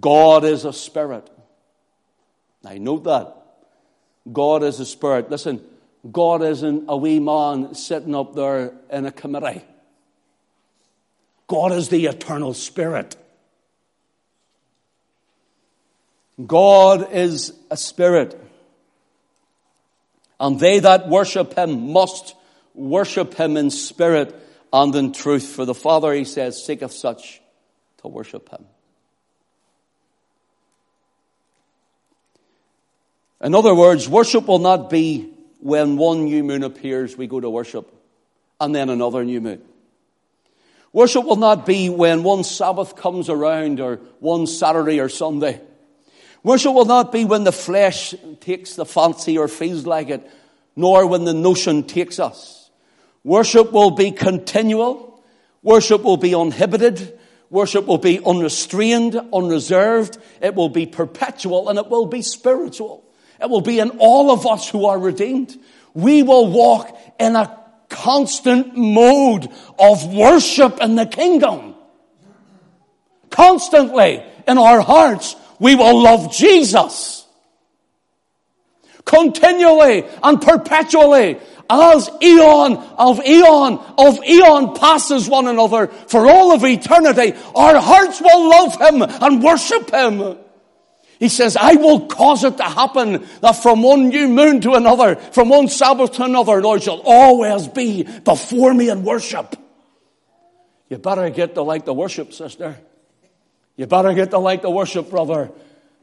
God 0.00 0.44
is 0.44 0.64
a 0.64 0.72
spirit. 0.72 1.28
Now 2.62 2.74
note 2.74 3.04
that. 3.04 3.34
God 4.32 4.62
is 4.64 4.80
a 4.80 4.86
spirit. 4.86 5.30
Listen, 5.30 5.62
God 6.10 6.42
isn't 6.42 6.84
a 6.88 6.96
wee 6.96 7.20
man 7.20 7.74
sitting 7.74 8.14
up 8.14 8.34
there 8.34 8.72
in 8.90 9.06
a 9.06 9.12
committee. 9.12 9.62
God 11.48 11.72
is 11.72 11.88
the 11.88 12.06
eternal 12.06 12.54
spirit. 12.54 13.16
God 16.44 17.12
is 17.12 17.52
a 17.70 17.76
spirit. 17.76 18.40
And 20.38 20.60
they 20.60 20.80
that 20.80 21.08
worship 21.08 21.54
him 21.54 21.92
must 21.92 22.34
worship 22.74 23.34
him 23.34 23.56
in 23.56 23.70
spirit 23.70 24.34
and 24.72 24.94
in 24.94 25.12
truth. 25.12 25.46
For 25.46 25.64
the 25.64 25.74
Father, 25.74 26.12
he 26.12 26.24
says, 26.24 26.62
seeketh 26.62 26.92
such 26.92 27.40
to 28.02 28.08
worship 28.08 28.50
him. 28.50 28.66
In 33.40 33.54
other 33.54 33.74
words, 33.74 34.08
worship 34.08 34.46
will 34.46 34.58
not 34.58 34.90
be 34.90 35.32
when 35.60 35.96
one 35.96 36.24
new 36.24 36.42
moon 36.42 36.62
appears, 36.62 37.16
we 37.16 37.26
go 37.26 37.40
to 37.40 37.48
worship, 37.48 37.92
and 38.60 38.74
then 38.74 38.88
another 38.88 39.24
new 39.24 39.40
moon. 39.40 39.62
Worship 40.96 41.26
will 41.26 41.36
not 41.36 41.66
be 41.66 41.90
when 41.90 42.22
one 42.22 42.42
Sabbath 42.42 42.96
comes 42.96 43.28
around 43.28 43.80
or 43.80 43.96
one 44.18 44.46
Saturday 44.46 44.98
or 44.98 45.10
Sunday. 45.10 45.60
Worship 46.42 46.72
will 46.72 46.86
not 46.86 47.12
be 47.12 47.26
when 47.26 47.44
the 47.44 47.52
flesh 47.52 48.14
takes 48.40 48.76
the 48.76 48.86
fancy 48.86 49.36
or 49.36 49.46
feels 49.46 49.84
like 49.84 50.08
it, 50.08 50.26
nor 50.74 51.06
when 51.06 51.24
the 51.24 51.34
notion 51.34 51.82
takes 51.82 52.18
us. 52.18 52.70
Worship 53.24 53.72
will 53.72 53.90
be 53.90 54.10
continual. 54.10 55.22
Worship 55.62 56.02
will 56.02 56.16
be 56.16 56.34
uninhibited. 56.34 57.18
Worship 57.50 57.84
will 57.84 57.98
be 57.98 58.18
unrestrained, 58.24 59.20
unreserved. 59.34 60.16
It 60.40 60.54
will 60.54 60.70
be 60.70 60.86
perpetual 60.86 61.68
and 61.68 61.78
it 61.78 61.88
will 61.88 62.06
be 62.06 62.22
spiritual. 62.22 63.04
It 63.38 63.50
will 63.50 63.60
be 63.60 63.80
in 63.80 63.90
all 63.98 64.30
of 64.30 64.46
us 64.46 64.66
who 64.66 64.86
are 64.86 64.98
redeemed. 64.98 65.58
We 65.92 66.22
will 66.22 66.50
walk 66.50 66.98
in 67.20 67.36
a 67.36 67.65
constant 67.96 68.76
mode 68.76 69.48
of 69.78 70.12
worship 70.12 70.78
in 70.80 70.96
the 70.96 71.06
kingdom. 71.06 71.74
Constantly 73.30 74.22
in 74.46 74.58
our 74.58 74.80
hearts, 74.80 75.34
we 75.58 75.74
will 75.74 76.02
love 76.02 76.32
Jesus. 76.32 77.26
Continually 79.04 80.04
and 80.22 80.42
perpetually 80.42 81.38
as 81.70 82.10
eon 82.22 82.76
of 82.76 83.24
eon 83.24 83.78
of 83.98 84.24
eon 84.24 84.74
passes 84.74 85.28
one 85.28 85.46
another 85.46 85.86
for 85.86 86.28
all 86.28 86.52
of 86.52 86.64
eternity, 86.64 87.34
our 87.54 87.80
hearts 87.80 88.20
will 88.20 88.48
love 88.48 88.80
Him 88.80 89.02
and 89.02 89.42
worship 89.42 89.90
Him. 89.90 90.38
He 91.18 91.28
says, 91.28 91.56
I 91.56 91.74
will 91.74 92.06
cause 92.06 92.44
it 92.44 92.58
to 92.58 92.64
happen 92.64 93.26
that 93.40 93.52
from 93.52 93.82
one 93.82 94.08
new 94.08 94.28
moon 94.28 94.60
to 94.62 94.72
another, 94.72 95.16
from 95.16 95.48
one 95.48 95.68
Sabbath 95.68 96.12
to 96.12 96.24
another, 96.24 96.60
Lord 96.60 96.82
shall 96.82 97.00
always 97.04 97.68
be 97.68 98.02
before 98.02 98.74
me 98.74 98.90
in 98.90 99.02
worship. 99.02 99.56
You 100.88 100.98
better 100.98 101.30
get 101.30 101.54
to 101.54 101.62
like 101.62 101.84
the 101.84 101.94
worship, 101.94 102.32
sister. 102.32 102.76
You 103.76 103.86
better 103.86 104.12
get 104.14 104.30
to 104.30 104.38
like 104.38 104.62
the 104.62 104.70
worship, 104.70 105.10
brother. 105.10 105.50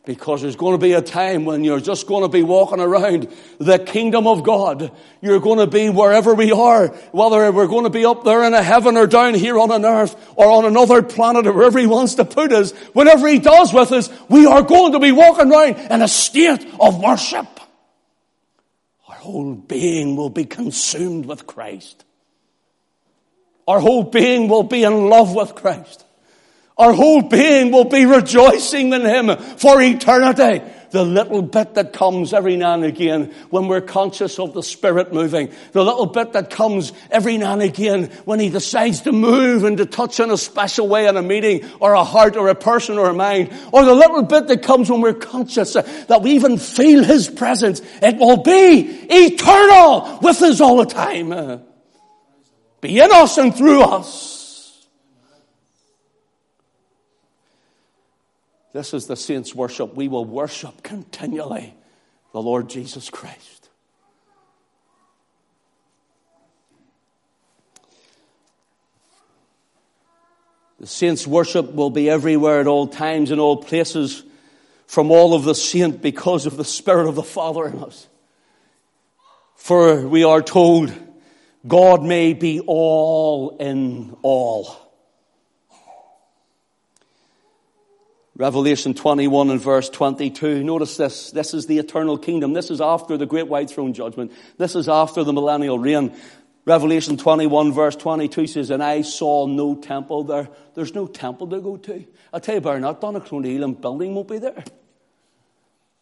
Because 0.05 0.41
there's 0.41 0.57
going 0.57 0.73
to 0.73 0.83
be 0.83 0.91
a 0.91 1.01
time 1.01 1.45
when 1.45 1.63
you're 1.63 1.79
just 1.79 2.07
going 2.07 2.23
to 2.23 2.27
be 2.27 2.43
walking 2.43 2.81
around 2.81 3.29
the 3.57 3.79
kingdom 3.79 4.27
of 4.27 4.43
God. 4.43 4.91
You're 5.21 5.39
going 5.39 5.59
to 5.59 5.67
be 5.67 5.89
wherever 5.89 6.35
we 6.35 6.51
are, 6.51 6.87
whether 7.13 7.49
we're 7.53 7.67
going 7.67 7.85
to 7.85 7.89
be 7.89 8.03
up 8.03 8.25
there 8.25 8.43
in 8.43 8.53
a 8.53 8.61
heaven 8.61 8.97
or 8.97 9.07
down 9.07 9.33
here 9.33 9.57
on 9.57 9.71
an 9.71 9.85
earth 9.85 10.13
or 10.35 10.51
on 10.51 10.65
another 10.65 11.01
planet 11.03 11.47
or 11.47 11.53
wherever 11.53 11.79
He 11.79 11.87
wants 11.87 12.15
to 12.15 12.25
put 12.25 12.51
us. 12.51 12.71
Whatever 12.91 13.29
He 13.29 13.39
does 13.39 13.71
with 13.71 13.93
us, 13.93 14.09
we 14.27 14.45
are 14.45 14.61
going 14.61 14.91
to 14.91 14.99
be 14.99 15.13
walking 15.13 15.49
around 15.49 15.77
in 15.77 16.01
a 16.01 16.09
state 16.09 16.67
of 16.81 16.99
worship. 16.99 17.47
Our 19.07 19.15
whole 19.15 19.55
being 19.55 20.17
will 20.17 20.29
be 20.29 20.43
consumed 20.43 21.27
with 21.27 21.47
Christ. 21.47 22.03
Our 23.69 23.79
whole 23.79 24.03
being 24.03 24.49
will 24.49 24.63
be 24.63 24.83
in 24.83 25.07
love 25.07 25.33
with 25.33 25.55
Christ. 25.55 26.03
Our 26.77 26.93
whole 26.93 27.21
being 27.21 27.71
will 27.71 27.85
be 27.85 28.05
rejoicing 28.05 28.93
in 28.93 29.01
Him 29.01 29.37
for 29.37 29.81
eternity 29.81 30.61
the 30.93 31.03
little 31.03 31.41
bit 31.41 31.73
that 31.73 31.91
comes 31.91 32.33
every 32.33 32.55
now 32.55 32.75
and 32.75 32.83
again 32.85 33.33
when 33.49 33.67
we're 33.67 33.81
conscious 33.81 34.37
of 34.37 34.53
the 34.53 34.61
Spirit 34.61 35.11
moving, 35.11 35.51
the 35.71 35.83
little 35.83 36.05
bit 36.05 36.33
that 36.33 36.51
comes 36.51 36.93
every 37.09 37.39
now 37.39 37.53
and 37.53 37.63
again 37.63 38.05
when 38.25 38.39
He 38.39 38.49
decides 38.49 39.01
to 39.01 39.11
move 39.11 39.63
and 39.63 39.77
to 39.77 39.87
touch 39.87 40.19
in 40.19 40.29
a 40.29 40.37
special 40.37 40.87
way 40.87 41.07
in 41.07 41.17
a 41.17 41.23
meeting 41.23 41.67
or 41.79 41.93
a 41.93 42.03
heart 42.03 42.37
or 42.37 42.47
a 42.47 42.55
person 42.55 42.99
or 42.99 43.09
a 43.09 43.13
mind, 43.13 43.51
or 43.71 43.83
the 43.83 43.95
little 43.95 44.21
bit 44.21 44.47
that 44.47 44.61
comes 44.61 44.89
when 44.89 45.01
we're 45.01 45.13
conscious 45.13 45.73
that 45.73 46.21
we 46.21 46.33
even 46.33 46.59
feel 46.59 47.03
His 47.03 47.27
presence, 47.27 47.81
it 48.01 48.17
will 48.17 48.43
be 48.43 48.81
eternal 49.09 50.19
with 50.21 50.39
us 50.43 50.61
all 50.61 50.77
the 50.77 50.85
time. 50.85 51.63
Be 52.81 52.99
in 52.99 53.11
us 53.11 53.39
and 53.39 53.55
through 53.55 53.81
us. 53.81 54.32
This 58.73 58.93
is 58.93 59.05
the 59.05 59.15
saints' 59.15 59.53
worship. 59.53 59.95
We 59.95 60.07
will 60.07 60.25
worship 60.25 60.81
continually 60.81 61.75
the 62.33 62.41
Lord 62.41 62.69
Jesus 62.69 63.09
Christ. 63.09 63.69
The 70.79 70.87
saints' 70.87 71.25
worship 71.25 71.71
will 71.71 71.91
be 71.91 72.09
everywhere 72.09 72.59
at 72.59 72.67
all 72.67 72.87
times 72.87 73.31
and 73.31 73.39
all 73.39 73.57
places 73.57 74.23
from 74.87 75.11
all 75.11 75.33
of 75.33 75.43
the 75.43 75.55
saint 75.55 76.01
because 76.01 76.45
of 76.45 76.57
the 76.57 76.65
Spirit 76.65 77.07
of 77.07 77.15
the 77.15 77.23
Father 77.23 77.67
in 77.67 77.77
us. 77.81 78.07
For 79.55 80.05
we 80.05 80.25
are 80.25 80.41
told 80.41 80.91
God 81.65 82.03
may 82.03 82.33
be 82.33 82.59
all 82.59 83.55
in 83.57 84.17
all. 84.23 84.82
Revelation 88.35 88.95
21 88.95 89.51
and 89.51 89.61
verse 89.61 89.89
22. 89.89 90.63
Notice 90.63 90.97
this. 90.97 91.31
This 91.31 91.53
is 91.53 91.67
the 91.67 91.77
eternal 91.77 92.17
kingdom. 92.17 92.53
This 92.53 92.71
is 92.71 92.81
after 92.81 93.15
the 93.15 93.27
great 93.27 93.47
white 93.47 93.69
throne 93.69 93.93
judgment. 93.93 94.31
This 94.57 94.75
is 94.75 94.89
after 94.89 95.23
the 95.23 95.33
millennial 95.33 95.77
reign. 95.77 96.15
Revelation 96.65 97.17
21 97.17 97.73
verse 97.73 97.95
22 97.95 98.47
says, 98.47 98.69
And 98.71 98.81
I 98.81 99.01
saw 99.01 99.45
no 99.45 99.75
temple 99.75 100.23
there. 100.23 100.49
There's 100.73 100.95
no 100.95 101.05
temple 101.05 101.47
to 101.49 101.59
go 101.59 101.77
to. 101.77 102.05
I'll 102.31 102.39
tell 102.39 102.55
you 102.55 102.61
better 102.61 102.79
not, 102.79 103.01
Donaghcloney 103.01 103.55
Elim 103.55 103.73
building 103.73 104.15
won't 104.15 104.29
be 104.29 104.39
there. 104.39 104.63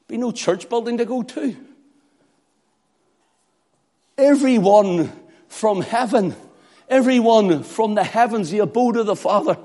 Be 0.08 0.18
no 0.18 0.32
church 0.32 0.70
building 0.70 1.00
to 1.00 1.06
go 1.06 1.24
to. 1.24 1.56
Everyone 4.18 5.12
from 5.48 5.82
heaven, 5.82 6.36
everyone 6.88 7.64
from 7.64 7.96
the 7.96 8.04
heavens, 8.04 8.52
the 8.52 8.60
abode 8.60 8.98
of 8.98 9.06
the 9.06 9.16
Father, 9.16 9.58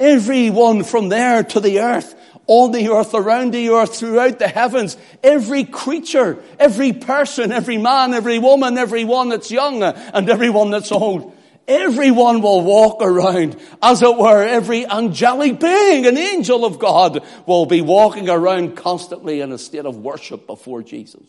Everyone 0.00 0.82
from 0.82 1.10
there 1.10 1.44
to 1.44 1.60
the 1.60 1.80
earth, 1.80 2.14
on 2.46 2.72
the 2.72 2.88
earth, 2.88 3.12
around 3.14 3.52
the 3.52 3.68
earth, 3.68 3.96
throughout 3.96 4.38
the 4.38 4.48
heavens, 4.48 4.96
every 5.22 5.64
creature, 5.64 6.42
every 6.58 6.94
person, 6.94 7.52
every 7.52 7.76
man, 7.76 8.14
every 8.14 8.38
woman, 8.38 8.78
everyone 8.78 9.28
that's 9.28 9.50
young 9.50 9.82
and 9.82 10.28
everyone 10.30 10.70
that's 10.70 10.90
old, 10.90 11.36
everyone 11.68 12.40
will 12.40 12.62
walk 12.62 13.02
around, 13.02 13.56
as 13.82 14.02
it 14.02 14.16
were, 14.16 14.42
every 14.42 14.86
angelic 14.86 15.60
being, 15.60 16.06
an 16.06 16.16
angel 16.16 16.64
of 16.64 16.78
God, 16.78 17.22
will 17.46 17.66
be 17.66 17.82
walking 17.82 18.30
around 18.30 18.76
constantly 18.76 19.42
in 19.42 19.52
a 19.52 19.58
state 19.58 19.84
of 19.84 19.98
worship 19.98 20.46
before 20.46 20.82
Jesus. 20.82 21.22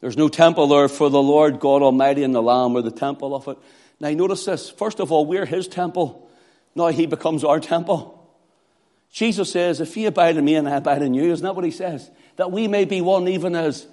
There's 0.00 0.16
no 0.16 0.28
temple 0.28 0.66
there 0.68 0.88
for 0.88 1.10
the 1.10 1.22
Lord 1.22 1.60
God 1.60 1.82
Almighty 1.82 2.22
and 2.22 2.34
the 2.34 2.42
Lamb 2.42 2.74
or 2.74 2.82
the 2.82 2.90
temple 2.90 3.34
of 3.34 3.48
it. 3.48 3.58
Now 4.00 4.10
notice 4.10 4.44
this. 4.44 4.70
First 4.70 4.98
of 4.98 5.12
all, 5.12 5.26
we're 5.26 5.46
His 5.46 5.68
temple. 5.68 6.28
Now 6.74 6.88
He 6.88 7.06
becomes 7.06 7.44
our 7.44 7.60
temple. 7.60 8.16
Jesus 9.12 9.50
says, 9.50 9.80
if 9.80 9.96
ye 9.96 10.06
abide 10.06 10.36
in 10.36 10.44
me 10.44 10.54
and 10.54 10.68
I 10.68 10.76
abide 10.76 11.02
in 11.02 11.14
you, 11.14 11.32
isn't 11.32 11.44
that 11.44 11.54
what 11.54 11.64
He 11.64 11.70
says? 11.70 12.10
That 12.36 12.50
we 12.50 12.68
may 12.68 12.84
be 12.84 13.00
one 13.00 13.28
even 13.28 13.54
as 13.54 13.86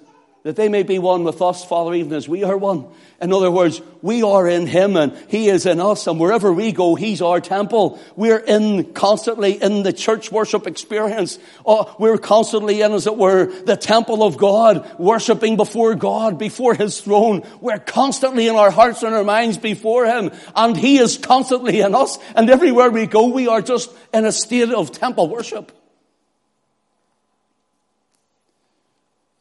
that 0.44 0.56
they 0.56 0.68
may 0.68 0.82
be 0.82 0.98
one 0.98 1.24
with 1.24 1.42
us, 1.42 1.64
Father, 1.64 1.94
even 1.94 2.12
as 2.12 2.28
we 2.28 2.44
are 2.44 2.56
one. 2.56 2.86
In 3.20 3.32
other 3.32 3.50
words, 3.50 3.82
we 4.00 4.22
are 4.22 4.46
in 4.48 4.66
Him 4.66 4.96
and 4.96 5.16
He 5.28 5.48
is 5.48 5.66
in 5.66 5.80
us, 5.80 6.06
and 6.06 6.20
wherever 6.20 6.52
we 6.52 6.70
go, 6.70 6.94
He's 6.94 7.20
our 7.20 7.40
temple. 7.40 7.98
We're 8.14 8.38
in 8.38 8.92
constantly 8.92 9.60
in 9.60 9.82
the 9.82 9.92
church 9.92 10.30
worship 10.30 10.68
experience. 10.68 11.38
Oh, 11.66 11.94
we're 11.98 12.18
constantly 12.18 12.80
in, 12.80 12.92
as 12.92 13.08
it 13.08 13.16
were, 13.16 13.46
the 13.46 13.76
temple 13.76 14.22
of 14.22 14.36
God, 14.36 14.88
worshiping 14.98 15.56
before 15.56 15.96
God, 15.96 16.38
before 16.38 16.74
His 16.74 17.00
throne. 17.00 17.42
We're 17.60 17.80
constantly 17.80 18.46
in 18.46 18.54
our 18.54 18.70
hearts 18.70 19.02
and 19.02 19.14
our 19.14 19.24
minds 19.24 19.58
before 19.58 20.06
Him, 20.06 20.30
and 20.54 20.76
He 20.76 20.98
is 20.98 21.18
constantly 21.18 21.80
in 21.80 21.96
us, 21.96 22.18
and 22.36 22.48
everywhere 22.48 22.90
we 22.90 23.06
go, 23.06 23.26
we 23.26 23.48
are 23.48 23.62
just 23.62 23.90
in 24.14 24.24
a 24.24 24.32
state 24.32 24.70
of 24.70 24.92
temple 24.92 25.28
worship. 25.28 25.72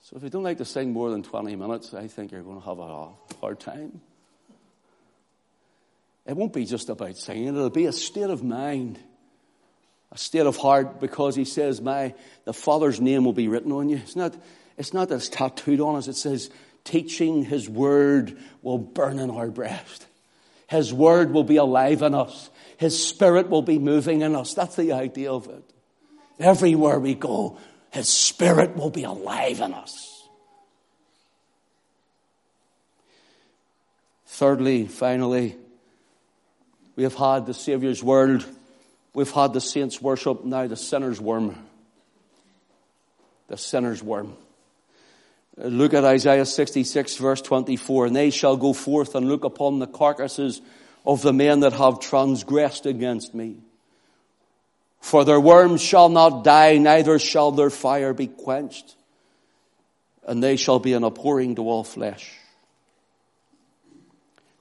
So 0.10 0.16
if 0.16 0.24
you 0.24 0.30
don't 0.30 0.43
like 0.43 0.60
to 0.60 0.66
sing 0.66 0.93
more 0.93 1.12
than 1.12 1.22
20 1.22 1.58
minutes, 1.58 1.93
I 1.93 2.08
think 2.08 2.32
you're 2.32 2.41
going 2.41 2.62
to 2.62 2.66
have 2.66 2.80
a 2.80 3.10
hard 3.41 3.60
time. 3.60 3.99
It 6.26 6.38
won't 6.38 6.53
be 6.53 6.64
just 6.64 6.88
about 6.88 7.18
singing, 7.18 7.49
it'll 7.49 7.70
be 7.70 7.88
a 7.88 7.91
state 7.91 8.30
of 8.30 8.41
mind, 8.41 8.99
a 10.14 10.18
state 10.18 10.45
of 10.45 10.55
heart, 10.55 11.01
because 11.01 11.36
he 11.36 11.43
says, 11.43 11.82
My 11.82 12.14
the 12.45 12.53
Father's 12.53 13.01
name 13.01 13.26
will 13.26 13.34
be 13.34 13.49
written 13.49 13.74
on 13.74 13.89
you. 13.89 13.97
It's 13.97 14.16
not, 14.16 14.34
it's 14.78 14.93
not 14.93 15.10
that 15.10 15.16
it's 15.16 15.28
tattooed 15.28 15.82
on 15.82 15.97
us, 15.97 16.08
it 16.08 16.16
says, 16.16 16.49
teaching 16.86 17.43
his 17.43 17.68
word 17.68 18.38
will 18.62 18.78
burn 18.78 19.20
in 19.20 19.30
our 19.30 19.49
breast. 19.49 20.05
His 20.70 20.93
word 20.93 21.32
will 21.32 21.43
be 21.43 21.58
alive 21.58 22.01
in 22.01 22.16
us. 22.16 22.49
His 22.78 23.05
spirit 23.05 23.49
will 23.49 23.62
be 23.62 23.78
moving 23.78 24.22
in 24.22 24.36
us. 24.36 24.53
That's 24.53 24.78
the 24.78 24.93
idea 24.93 25.34
of 25.34 25.49
it. 25.49 25.64
Everywhere 26.39 26.97
we 26.97 27.14
go, 27.14 27.58
his 27.92 28.10
Spirit 28.10 28.76
will 28.76 28.90
be 28.90 29.04
alive 29.04 29.60
in 29.60 29.74
us. 29.74 30.28
Thirdly, 34.26 34.86
finally, 34.88 35.56
we 36.96 37.04
have 37.04 37.16
had 37.16 37.46
the 37.46 37.54
Saviour's 37.54 38.04
world, 38.04 38.46
we've 39.14 39.32
had 39.32 39.54
the 39.54 39.62
saints' 39.62 40.02
worship, 40.02 40.44
now 40.46 40.68
the 40.68 40.76
sinner's 40.76 41.20
worm. 41.20 41.56
The 43.48 43.58
sinner's 43.58 44.04
worm. 44.04 44.36
Look 45.58 45.96
at 45.96 46.04
Isaiah 46.04 46.46
66 46.46 47.18
verse 47.18 47.42
24. 47.42 48.08
And 48.08 48.16
they 48.16 48.30
shall 48.30 48.58
go 48.58 48.74
forth 48.74 49.16
and 49.16 49.28
look 49.28 49.44
upon 49.44 49.80
the 49.80 49.88
carcasses 49.88 50.62
of 51.06 51.22
the 51.24 51.34
men 51.34 51.62
that 51.62 51.74
have 51.74 52.00
transgressed 52.00 52.86
against 52.86 53.34
me. 53.34 53.58
For 55.00 55.24
their 55.24 55.39
worms 55.39 55.82
shall 55.82 56.10
not 56.10 56.43
die, 56.43 56.78
neither 56.78 57.20
shall 57.20 57.52
their 57.52 57.70
fire 57.70 58.14
be 58.14 58.28
quenched, 58.28 58.95
and 60.26 60.43
they 60.43 60.58
shall 60.58 60.80
be 60.80 60.93
an 60.93 61.04
abhorring 61.04 61.56
to 61.56 61.70
all 61.70 61.84
flesh. 61.84 62.34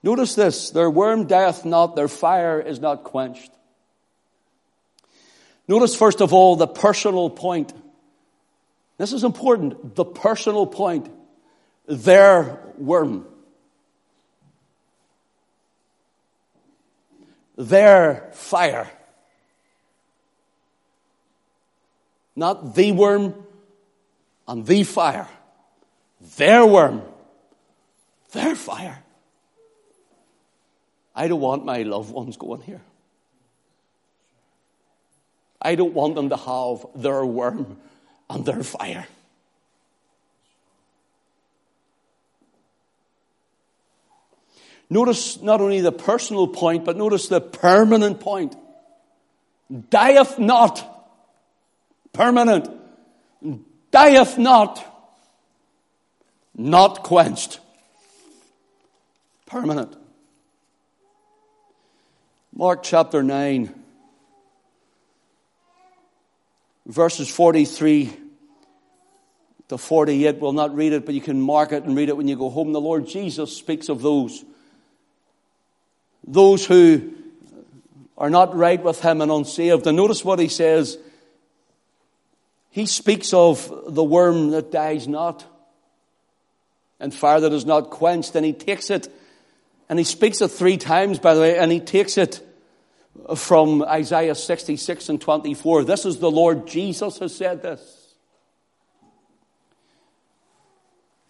Notice 0.03 0.35
this, 0.37 0.71
their 0.71 0.89
worm 0.89 1.27
dieth 1.27 1.65
not, 1.65 1.97
their 1.97 2.09
fire 2.09 2.61
is 2.61 2.79
not 2.79 3.03
quenched. 3.03 3.51
Notice 5.67 5.97
first 5.97 6.21
of 6.21 6.33
all 6.33 6.55
the 6.55 6.69
personal 6.69 7.29
point. 7.29 7.73
This 8.99 9.13
is 9.13 9.25
important, 9.25 9.95
the 9.95 10.05
personal 10.05 10.67
point. 10.67 11.11
Their 11.87 12.61
worm. 12.79 13.27
Their 17.57 18.31
fire. 18.33 18.91
Not 22.37 22.75
the 22.75 22.93
worm 22.93 23.35
and 24.47 24.65
the 24.67 24.83
fire. 24.85 25.29
Their 26.37 26.67
worm. 26.67 27.03
Their 28.33 28.55
fire. 28.55 29.03
I 31.15 31.29
don't 31.29 31.41
want 31.41 31.65
my 31.65 31.83
loved 31.83 32.13
ones 32.13 32.37
going 32.37 32.61
here. 32.61 32.83
I 35.63 35.75
don't 35.75 35.95
want 35.95 36.15
them 36.15 36.29
to 36.29 36.37
have 36.37 36.87
their 36.95 37.25
worm 37.25 37.79
and 38.29 38.45
their 38.45 38.63
fire. 38.63 39.07
Notice 44.89 45.41
not 45.41 45.61
only 45.61 45.81
the 45.81 45.91
personal 45.91 46.47
point, 46.47 46.85
but 46.85 46.97
notice 46.97 47.29
the 47.29 47.41
permanent 47.41 48.21
point. 48.21 48.55
Dieth 49.91 50.39
not 50.39 50.96
permanent, 52.17 52.69
dieth 53.91 54.39
not, 54.39 54.83
not 56.57 57.03
quenched. 57.03 57.61
Permanent. 59.45 59.95
Mark 62.55 62.83
chapter 62.83 63.23
9, 63.23 63.73
verses 66.87 67.29
43 67.29 68.11
to 69.69 69.77
48. 69.77 70.39
We'll 70.41 70.53
not 70.53 70.75
read 70.75 70.95
it, 70.95 71.05
but 71.05 71.15
you 71.15 71.21
can 71.21 71.39
mark 71.39 71.73
it 71.73 71.85
and 71.85 71.95
read 71.95 72.09
it 72.09 72.17
when 72.17 72.29
you 72.29 72.37
go 72.37 72.49
home. 72.49 72.73
The 72.73 72.81
Lord 72.81 73.07
Jesus 73.07 73.55
speaks 73.55 73.91
of 73.91 74.01
those. 74.01 74.43
Those 76.27 76.65
who 76.65 77.13
are 78.17 78.31
not 78.31 78.57
right 78.57 78.83
with 78.83 79.03
Him 79.03 79.21
and 79.21 79.31
unsaved. 79.31 79.87
And 79.87 79.99
notice 79.99 80.25
what 80.25 80.39
He 80.39 80.49
says. 80.49 80.97
He 82.77 82.85
speaks 82.85 83.33
of 83.33 83.73
the 83.89 84.05
worm 84.05 84.51
that 84.51 84.71
dies 84.71 85.09
not 85.09 85.47
and 87.01 87.15
fire 87.15 87.41
that 87.41 87.55
is 87.55 87.65
not 87.65 87.89
quenched. 87.89 88.35
And 88.37 88.45
He 88.45 88.53
takes 88.53 88.91
it 88.91 89.09
and 89.89 89.99
He 89.99 90.05
speaks 90.05 90.43
it 90.43 90.49
three 90.49 90.77
times, 90.77 91.19
by 91.19 91.33
the 91.33 91.41
way, 91.41 91.57
and 91.57 91.73
He 91.73 91.81
takes 91.81 92.19
it 92.19 92.47
from 93.35 93.83
Isaiah 93.83 94.35
66 94.35 95.09
and 95.09 95.19
24. 95.19 95.85
This 95.85 96.05
is 96.05 96.19
the 96.19 96.31
Lord 96.31 96.67
Jesus 96.67 97.17
who 97.17 97.29
said 97.29 97.63
this. 97.63 98.15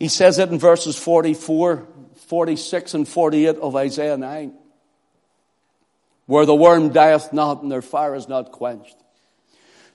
He 0.00 0.08
says 0.08 0.40
it 0.40 0.48
in 0.48 0.58
verses 0.58 0.98
44, 0.98 1.86
46, 2.26 2.94
and 2.94 3.06
48 3.06 3.56
of 3.58 3.76
Isaiah 3.76 4.16
9. 4.16 4.52
Where 6.26 6.44
the 6.44 6.56
worm 6.56 6.88
dieth 6.88 7.32
not 7.32 7.62
and 7.62 7.70
their 7.70 7.82
fire 7.82 8.16
is 8.16 8.26
not 8.26 8.50
quenched. 8.50 8.96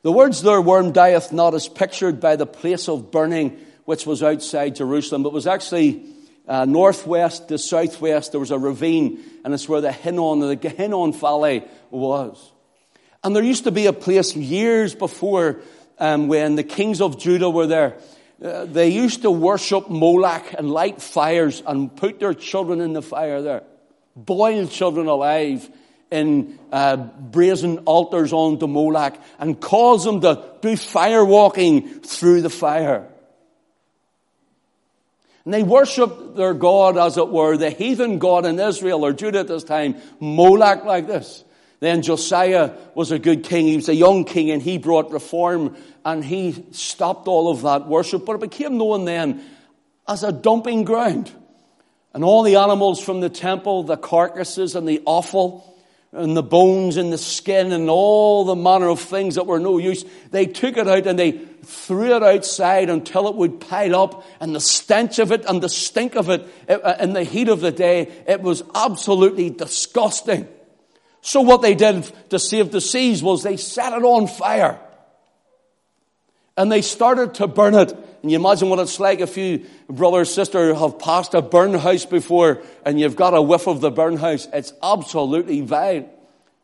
The 0.04 0.12
words 0.12 0.41
their 0.41 0.62
worm 0.62 0.93
dieth 0.93 1.32
not 1.32 1.54
is 1.54 1.68
pictured 1.68 2.20
by 2.20 2.36
the 2.36 2.47
place 2.47 2.89
of 2.89 3.12
burning 3.12 3.60
which 3.86 4.06
was 4.06 4.24
outside 4.24 4.76
Jerusalem. 4.76 5.26
It 5.26 5.32
was 5.32 5.45
actually 5.45 6.06
uh, 6.47 6.66
northwest 6.66 7.49
to 7.49 7.58
southwest. 7.60 8.32
There 8.32 8.39
was 8.39 8.52
a 8.52 8.58
ravine 8.58 9.20
and 9.45 9.54
it's 9.54 9.70
where 9.70 9.82
the 9.82 9.91
Hinnom, 9.91 10.39
the 10.39 10.70
Hinnom 10.70 11.14
Valley 11.14 11.64
was. 11.91 12.52
And 13.24 13.36
there 13.36 13.43
used 13.43 13.66
to 13.66 13.72
be 13.72 13.86
a 13.86 13.93
place 13.93 14.36
years 14.36 14.95
before 14.95 15.62
um, 15.99 16.28
when 16.28 16.56
the 16.56 16.64
kings 16.64 16.99
of 16.99 17.20
Judah 17.20 17.49
were 17.49 17.68
there. 17.68 17.97
Uh, 18.43 18.66
they 18.66 18.89
used 18.89 19.22
to 19.22 19.30
worship 19.30 19.88
Moloch 19.88 20.56
and 20.58 20.72
light 20.72 20.99
fires 20.99 21.62
and 21.68 21.95
put 21.95 22.20
their 22.20 22.34
children 22.34 22.82
in 22.82 22.93
the 22.93 23.04
fire 23.04 23.43
there. 23.43 23.64
Boil 24.16 24.66
children 24.66 25.06
alive 25.06 25.70
in 26.12 26.59
uh, 26.72 26.97
brazen 26.97 27.80
altars 27.80 28.34
onto 28.34 28.68
Moloch 28.68 29.18
and 29.39 29.59
cause 29.59 30.03
them 30.03 30.22
to 30.22 30.43
do 30.62 30.76
fire 30.76 31.24
walking 31.24 32.01
through 32.01 32.41
the 32.41 32.49
fire. 32.49 33.07
And 35.45 35.53
they 35.53 35.64
worshiped 35.64 36.36
their 36.36 36.53
God, 36.53 36.97
as 36.97 37.18
it 37.18 37.30
were, 37.30 37.57
the 37.57 37.72
heathen 37.72 38.20
God 38.20 38.45
in 38.45 38.59
Israel 38.59 39.03
or 39.03 39.14
Judah 39.14 39.39
at 39.39 39.47
this 39.47 39.64
time, 39.64 39.95
Moloch 40.20 40.86
like 40.86 41.07
this. 41.07 41.43
Then 41.80 42.03
Josiah 42.03 42.74
was 42.93 43.12
a 43.12 43.18
good 43.18 43.43
king. 43.43 43.66
He 43.66 43.76
was 43.76 43.89
a 43.89 43.95
young 43.95 44.24
king 44.24 44.51
and 44.51 44.62
he 44.62 44.78
brought 44.78 45.12
reform 45.12 45.76
and 46.05 46.24
he 46.24 46.64
stopped 46.72 47.28
all 47.28 47.49
of 47.49 47.64
that 47.64 47.88
worship. 47.88 48.24
But 48.24 48.36
it 48.36 48.41
became 48.41 48.78
known 48.78 49.05
then 49.05 49.43
as 50.07 50.24
a 50.24 50.32
dumping 50.32 50.84
ground. 50.84 51.32
And 52.14 52.24
all 52.24 52.43
the 52.43 52.57
animals 52.57 53.03
from 53.03 53.20
the 53.20 53.30
temple, 53.30 53.84
the 53.84 53.97
carcasses 53.97 54.76
and 54.76 54.88
the 54.88 55.01
offal, 55.05 55.70
and 56.14 56.36
the 56.36 56.43
bones 56.43 56.97
and 56.97 57.12
the 57.12 57.18
skin 57.18 57.72
and 57.72 57.89
all 57.89 58.43
the 58.43 58.55
manner 58.55 58.89
of 58.89 58.99
things 58.99 59.36
that 59.36 59.45
were 59.45 59.59
no 59.59 59.78
use. 59.78 60.03
They 60.32 60.45
took 60.45 60.76
it 60.76 60.88
out 60.88 61.07
and 61.07 61.18
they 61.18 61.32
threw 61.64 62.16
it 62.16 62.24
outside 62.24 62.89
until 62.89 63.30
it 63.30 63.36
would 63.36 63.62
pile 63.62 63.95
up 63.95 64.26
and 64.41 64.53
the 64.53 64.59
stench 64.59 65.20
of 65.20 65.32
it 65.32 65.45
and 65.45 65.62
the 65.62 65.70
stink 65.70 66.16
of 66.16 66.30
it 66.30 66.47
uh, 66.68 66.95
in 66.99 67.14
the 67.14 67.24
heat 67.24 67.47
of 67.47 67.62
the 67.62 67.72
day, 67.72 68.12
it 68.28 68.41
was 68.41 68.64
absolutely 68.76 69.49
disgusting. 69.51 70.47
So 71.22 71.41
what 71.41 71.62
they 71.62 71.76
did 71.76 72.12
to 72.30 72.39
save 72.39 72.72
the 72.72 72.82
seas 72.82 73.24
was 73.24 73.43
they 73.43 73.57
set 73.57 73.93
it 73.93 74.03
on 74.03 74.28
fire. 74.28 74.80
And 76.58 76.72
they 76.72 76.82
started 76.82 77.36
to 77.36 77.47
burn 77.47 77.76
it. 77.76 77.91
And 78.22 78.30
you 78.32 78.38
imagine 78.38 78.70
what 78.70 78.80
it's 78.80 78.99
like 78.99 79.20
if 79.20 79.38
you, 79.38 79.66
brother 79.89 80.20
or 80.22 80.26
sister, 80.26 80.74
have 80.76 80.99
passed 80.99 81.34
a 81.34 81.41
burn 81.41 81.74
house 81.74 82.06
before 82.06 82.62
and 82.86 82.99
you've 82.99 83.16
got 83.16 83.34
a 83.34 83.41
whiff 83.41 83.68
of 83.68 83.82
the 83.82 83.91
burn 83.91 84.18
house. 84.18 84.47
It's 84.54 84.74
absolutely 84.84 85.62
vile. 85.62 86.10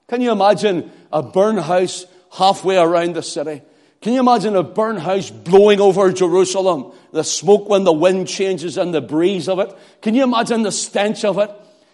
Can 0.07 0.21
you 0.21 0.31
imagine 0.31 0.91
a 1.11 1.23
burn 1.23 1.57
house 1.57 2.05
halfway 2.31 2.77
around 2.77 3.15
the 3.15 3.23
city? 3.23 3.61
Can 4.01 4.13
you 4.13 4.19
imagine 4.19 4.55
a 4.55 4.63
burn 4.63 4.97
house 4.97 5.31
blowing 5.31 5.81
over 5.81 6.11
Jerusalem? 6.13 6.93
The 7.11 7.23
smoke 7.23 7.67
when 7.67 7.83
the 7.83 7.93
wind 7.93 8.27
changes 8.27 8.77
and 8.77 8.93
the 8.93 9.01
breeze 9.01 9.49
of 9.49 9.59
it. 9.59 9.75
Can 10.01 10.13
you 10.13 10.23
imagine 10.23 10.61
the 10.61 10.71
stench 10.71 11.25
of 11.25 11.39
it? 11.39 11.49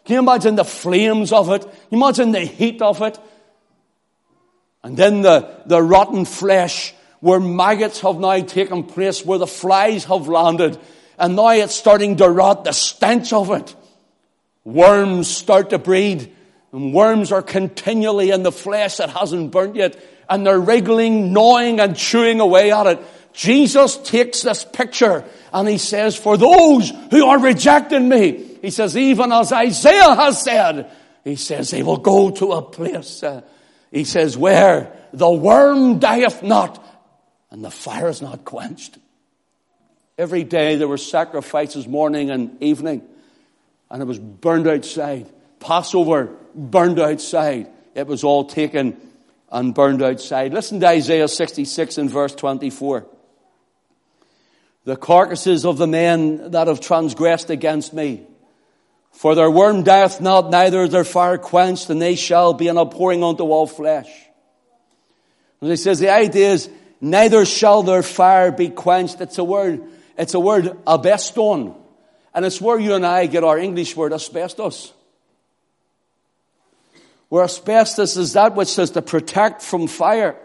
Can 0.05 0.15
you 0.15 0.19
imagine 0.19 0.55
the 0.55 0.65
flames 0.65 1.31
of 1.31 1.49
it? 1.49 1.61
Can 1.61 1.71
you 1.91 1.97
imagine 1.97 2.31
the 2.31 2.41
heat 2.41 2.81
of 2.81 3.01
it? 3.01 3.17
And 4.83 4.97
then 4.97 5.21
the, 5.21 5.61
the 5.65 5.81
rotten 5.81 6.25
flesh 6.25 6.93
where 7.23 7.39
maggots 7.39 8.01
have 8.01 8.19
now 8.19 8.37
taken 8.41 8.83
place, 8.83 9.25
where 9.25 9.39
the 9.39 9.47
flies 9.47 10.03
have 10.03 10.27
landed, 10.27 10.77
and 11.17 11.37
now 11.37 11.51
it's 11.51 11.73
starting 11.73 12.17
to 12.17 12.27
rot, 12.27 12.65
the 12.65 12.73
stench 12.73 13.31
of 13.31 13.49
it. 13.49 13.73
Worms 14.65 15.29
start 15.29 15.69
to 15.69 15.79
breed, 15.79 16.35
and 16.73 16.93
worms 16.93 17.31
are 17.31 17.41
continually 17.41 18.31
in 18.31 18.43
the 18.43 18.51
flesh 18.51 18.97
that 18.97 19.09
hasn't 19.09 19.51
burnt 19.51 19.77
yet, 19.77 19.97
and 20.29 20.45
they're 20.45 20.59
wriggling, 20.59 21.31
gnawing, 21.31 21.79
and 21.79 21.95
chewing 21.95 22.41
away 22.41 22.73
at 22.73 22.87
it. 22.87 22.99
Jesus 23.31 23.95
takes 23.95 24.41
this 24.41 24.65
picture 24.65 25.23
and 25.53 25.65
he 25.69 25.77
says, 25.77 26.17
for 26.17 26.35
those 26.35 26.91
who 27.09 27.25
are 27.25 27.39
rejecting 27.39 28.09
me, 28.09 28.57
he 28.61 28.69
says, 28.69 28.97
even 28.97 29.31
as 29.31 29.53
Isaiah 29.53 30.13
has 30.15 30.43
said, 30.43 30.91
he 31.23 31.37
says, 31.37 31.71
they 31.71 31.83
will 31.83 31.97
go 31.97 32.31
to 32.31 32.51
a 32.51 32.61
place, 32.61 33.23
uh, 33.23 33.43
he 33.91 34.03
says, 34.03 34.37
where 34.37 34.91
the 35.13 35.31
worm 35.31 35.99
dieth 35.99 36.43
not 36.43 36.92
and 37.53 37.63
the 37.63 37.71
fire 37.71 38.09
is 38.09 38.21
not 38.21 38.43
quenched. 38.43 38.97
Every 40.17 40.43
day 40.43 40.75
there 40.75 40.87
were 40.87 40.97
sacrifices 40.97 41.87
morning 41.87 42.31
and 42.31 42.61
evening, 42.61 43.03
and 43.91 44.01
it 44.01 44.05
was 44.05 44.17
burned 44.17 44.67
outside. 44.67 45.31
Passover 45.59 46.35
burned 46.55 46.99
outside. 46.99 47.69
It 47.93 48.07
was 48.07 48.23
all 48.23 48.45
taken 48.45 48.97
and 49.51 49.75
burned 49.75 50.01
outside. 50.01 50.51
Listen 50.51 50.79
to 50.79 50.87
Isaiah 50.87 51.27
66 51.27 51.99
and 51.99 52.09
verse 52.09 52.33
24. 52.33 53.05
The 54.85 54.97
carcasses 54.97 55.63
of 55.63 55.77
the 55.77 55.87
men 55.87 56.51
that 56.51 56.67
have 56.67 56.79
transgressed 56.81 57.51
against 57.51 57.93
me. 57.93 58.25
For 59.11 59.35
their 59.35 59.51
worm 59.51 59.83
dieth 59.83 60.19
not, 60.19 60.49
neither 60.49 60.81
is 60.81 60.89
their 60.89 61.03
fire 61.03 61.37
quenched, 61.37 61.91
and 61.91 62.01
they 62.01 62.15
shall 62.15 62.55
be 62.55 62.67
an 62.67 62.77
abhorring 62.77 63.23
unto 63.23 63.43
all 63.43 63.67
flesh. 63.67 64.09
And 65.61 65.69
he 65.69 65.77
says 65.77 65.99
the 65.99 66.09
idea 66.09 66.51
is 66.51 66.67
neither 67.03 67.45
shall 67.45 67.83
their 67.83 68.01
fire 68.01 68.51
be 68.51 68.69
quenched. 68.69 69.19
It's 69.19 69.37
a 69.37 69.43
word, 69.43 69.83
it's 70.17 70.33
a 70.33 70.39
word 70.39 70.65
abeston. 70.87 71.75
And 72.33 72.45
it's 72.45 72.61
where 72.61 72.79
you 72.79 72.95
and 72.95 73.05
I 73.05 73.27
get 73.27 73.43
our 73.43 73.59
English 73.59 73.95
word 73.95 74.13
asbestos. 74.13 74.93
Where 77.27 77.43
asbestos 77.43 78.15
is 78.15 78.33
that 78.33 78.55
which 78.55 78.69
says 78.69 78.91
to 78.91 79.01
protect 79.01 79.61
from 79.61 79.87
fire. 79.87 80.35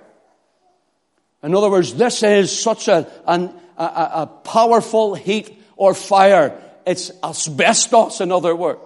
In 1.42 1.54
other 1.54 1.70
words, 1.70 1.94
this 1.94 2.22
is 2.22 2.50
such 2.60 2.88
a, 2.88 3.08
an, 3.26 3.54
a, 3.76 3.84
a 3.84 4.26
powerful 4.26 5.14
heat 5.14 5.62
or 5.76 5.94
fire. 5.94 6.60
It's 6.84 7.12
asbestos, 7.22 8.20
in 8.20 8.32
other 8.32 8.56
words. 8.56 8.80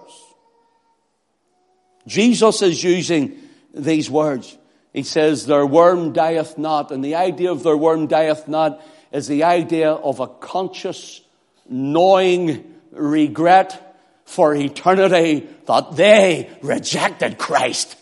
Jesus 2.05 2.61
is 2.61 2.83
using 2.83 3.39
these 3.73 4.11
words. 4.11 4.57
He 4.93 5.01
says, 5.01 5.47
their 5.47 5.65
worm 5.65 6.13
dieth 6.13 6.57
not. 6.57 6.91
And 6.91 7.03
the 7.03 7.15
idea 7.15 7.51
of 7.51 7.63
their 7.63 7.75
worm 7.75 8.05
dieth 8.05 8.47
not 8.47 8.79
is 9.11 9.27
the 9.27 9.43
idea 9.43 9.91
of 9.91 10.19
a 10.19 10.27
conscious, 10.27 11.21
gnawing 11.67 12.75
regret 12.91 13.97
for 14.25 14.53
eternity 14.55 15.47
that 15.65 15.95
they 15.95 16.49
rejected 16.61 17.39
Christ. 17.39 17.97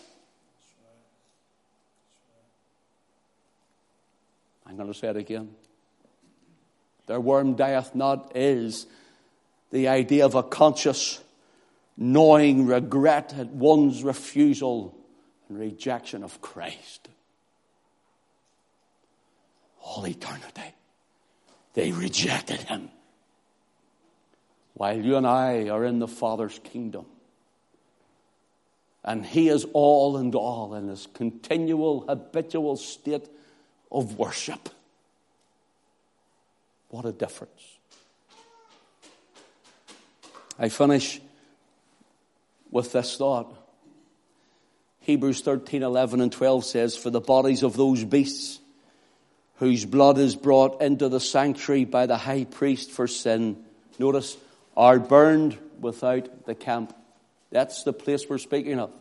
I'm 4.66 4.76
going 4.76 4.92
to 4.92 4.98
say 4.98 5.08
it 5.08 5.16
again. 5.16 5.50
Their 7.06 7.20
worm 7.20 7.54
dieth 7.54 7.94
not 7.94 8.36
is 8.36 8.86
the 9.70 9.88
idea 9.88 10.26
of 10.26 10.34
a 10.34 10.42
conscious, 10.42 11.20
gnawing 11.96 12.66
regret 12.66 13.34
at 13.36 13.48
one's 13.48 14.02
refusal 14.02 14.94
and 15.48 15.58
rejection 15.58 16.22
of 16.22 16.40
Christ. 16.40 17.08
All 19.82 20.06
eternity, 20.06 20.74
they 21.74 21.92
rejected 21.92 22.60
him. 22.60 22.90
While 24.74 25.00
you 25.00 25.16
and 25.16 25.26
I 25.26 25.68
are 25.68 25.84
in 25.84 25.98
the 25.98 26.08
Father's 26.08 26.58
kingdom. 26.62 27.06
And 29.04 29.26
he 29.26 29.48
is 29.48 29.66
all 29.72 30.16
and 30.16 30.34
all 30.34 30.74
in 30.74 30.88
his 30.88 31.08
continual, 31.12 32.06
habitual 32.06 32.76
state 32.76 33.28
of 33.90 34.16
worship. 34.18 34.68
What 36.88 37.04
a 37.04 37.12
difference. 37.12 37.78
I 40.58 40.68
finish 40.68 41.20
with 42.70 42.92
this 42.92 43.16
thought. 43.16 43.61
Hebrews 45.02 45.40
13, 45.40 45.82
11 45.82 46.20
and 46.20 46.30
12 46.30 46.64
says, 46.64 46.96
For 46.96 47.10
the 47.10 47.20
bodies 47.20 47.64
of 47.64 47.76
those 47.76 48.04
beasts 48.04 48.60
whose 49.56 49.84
blood 49.84 50.18
is 50.18 50.36
brought 50.36 50.80
into 50.80 51.08
the 51.08 51.20
sanctuary 51.20 51.84
by 51.84 52.06
the 52.06 52.16
high 52.16 52.44
priest 52.44 52.90
for 52.92 53.08
sin, 53.08 53.62
notice, 53.98 54.36
are 54.76 55.00
burned 55.00 55.58
without 55.80 56.46
the 56.46 56.54
camp. 56.54 56.94
That's 57.50 57.82
the 57.82 57.92
place 57.92 58.28
we're 58.28 58.38
speaking 58.38 58.78
of. 58.78 58.92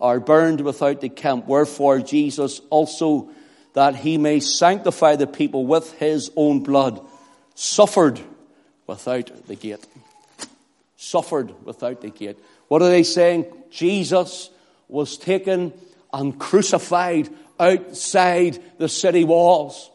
Are 0.00 0.18
burned 0.18 0.62
without 0.62 1.02
the 1.02 1.10
camp. 1.10 1.46
Wherefore 1.46 2.00
Jesus 2.00 2.62
also, 2.70 3.28
that 3.74 3.94
he 3.96 4.16
may 4.16 4.40
sanctify 4.40 5.16
the 5.16 5.26
people 5.26 5.66
with 5.66 5.92
his 5.98 6.30
own 6.36 6.62
blood, 6.62 7.04
suffered 7.54 8.18
without 8.86 9.46
the 9.46 9.56
gate. 9.56 9.86
Suffered 10.96 11.52
without 11.66 12.00
the 12.00 12.08
gate. 12.08 12.38
What 12.68 12.80
are 12.80 12.88
they 12.88 13.02
saying? 13.02 13.44
Jesus 13.70 14.48
was 14.90 15.16
taken 15.16 15.72
and 16.12 16.38
crucified 16.38 17.28
outside 17.58 18.58
the 18.78 18.88
city 18.88 19.24
walls. 19.24 19.90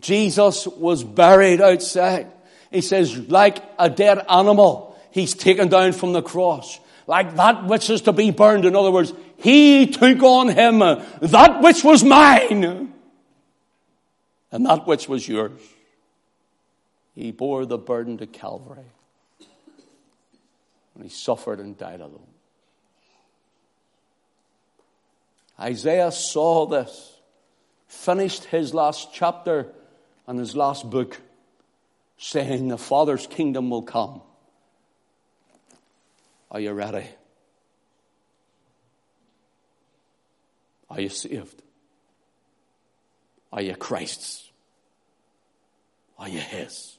Jesus 0.00 0.66
was 0.66 1.04
buried 1.04 1.60
outside. 1.60 2.32
He 2.70 2.80
says, 2.80 3.16
like 3.28 3.62
a 3.78 3.88
dead 3.88 4.24
animal, 4.28 4.98
he's 5.10 5.34
taken 5.34 5.68
down 5.68 5.92
from 5.92 6.12
the 6.12 6.22
cross. 6.22 6.80
Like 7.06 7.36
that 7.36 7.66
which 7.66 7.88
is 7.90 8.02
to 8.02 8.12
be 8.12 8.30
burned. 8.32 8.64
In 8.64 8.74
other 8.74 8.90
words, 8.90 9.12
he 9.36 9.86
took 9.86 10.22
on 10.22 10.48
him 10.48 10.80
that 10.80 11.60
which 11.62 11.84
was 11.84 12.02
mine 12.02 12.92
and 14.50 14.66
that 14.66 14.86
which 14.86 15.08
was 15.08 15.28
yours. 15.28 15.60
He 17.14 17.30
bore 17.30 17.64
the 17.64 17.78
burden 17.78 18.18
to 18.18 18.26
Calvary. 18.26 18.90
And 20.94 21.04
he 21.04 21.10
suffered 21.10 21.60
and 21.60 21.76
died 21.76 22.00
alone. 22.00 22.35
Isaiah 25.58 26.12
saw 26.12 26.66
this, 26.66 27.18
finished 27.86 28.44
his 28.44 28.74
last 28.74 29.12
chapter 29.12 29.72
and 30.26 30.38
his 30.38 30.54
last 30.54 30.88
book, 30.90 31.20
saying, 32.18 32.68
The 32.68 32.78
Father's 32.78 33.26
kingdom 33.26 33.70
will 33.70 33.82
come. 33.82 34.20
Are 36.50 36.60
you 36.60 36.72
ready? 36.72 37.06
Are 40.88 41.00
you 41.00 41.08
saved? 41.08 41.62
Are 43.52 43.62
you 43.62 43.74
Christ's? 43.74 44.50
Are 46.18 46.28
you 46.28 46.40
His? 46.40 46.95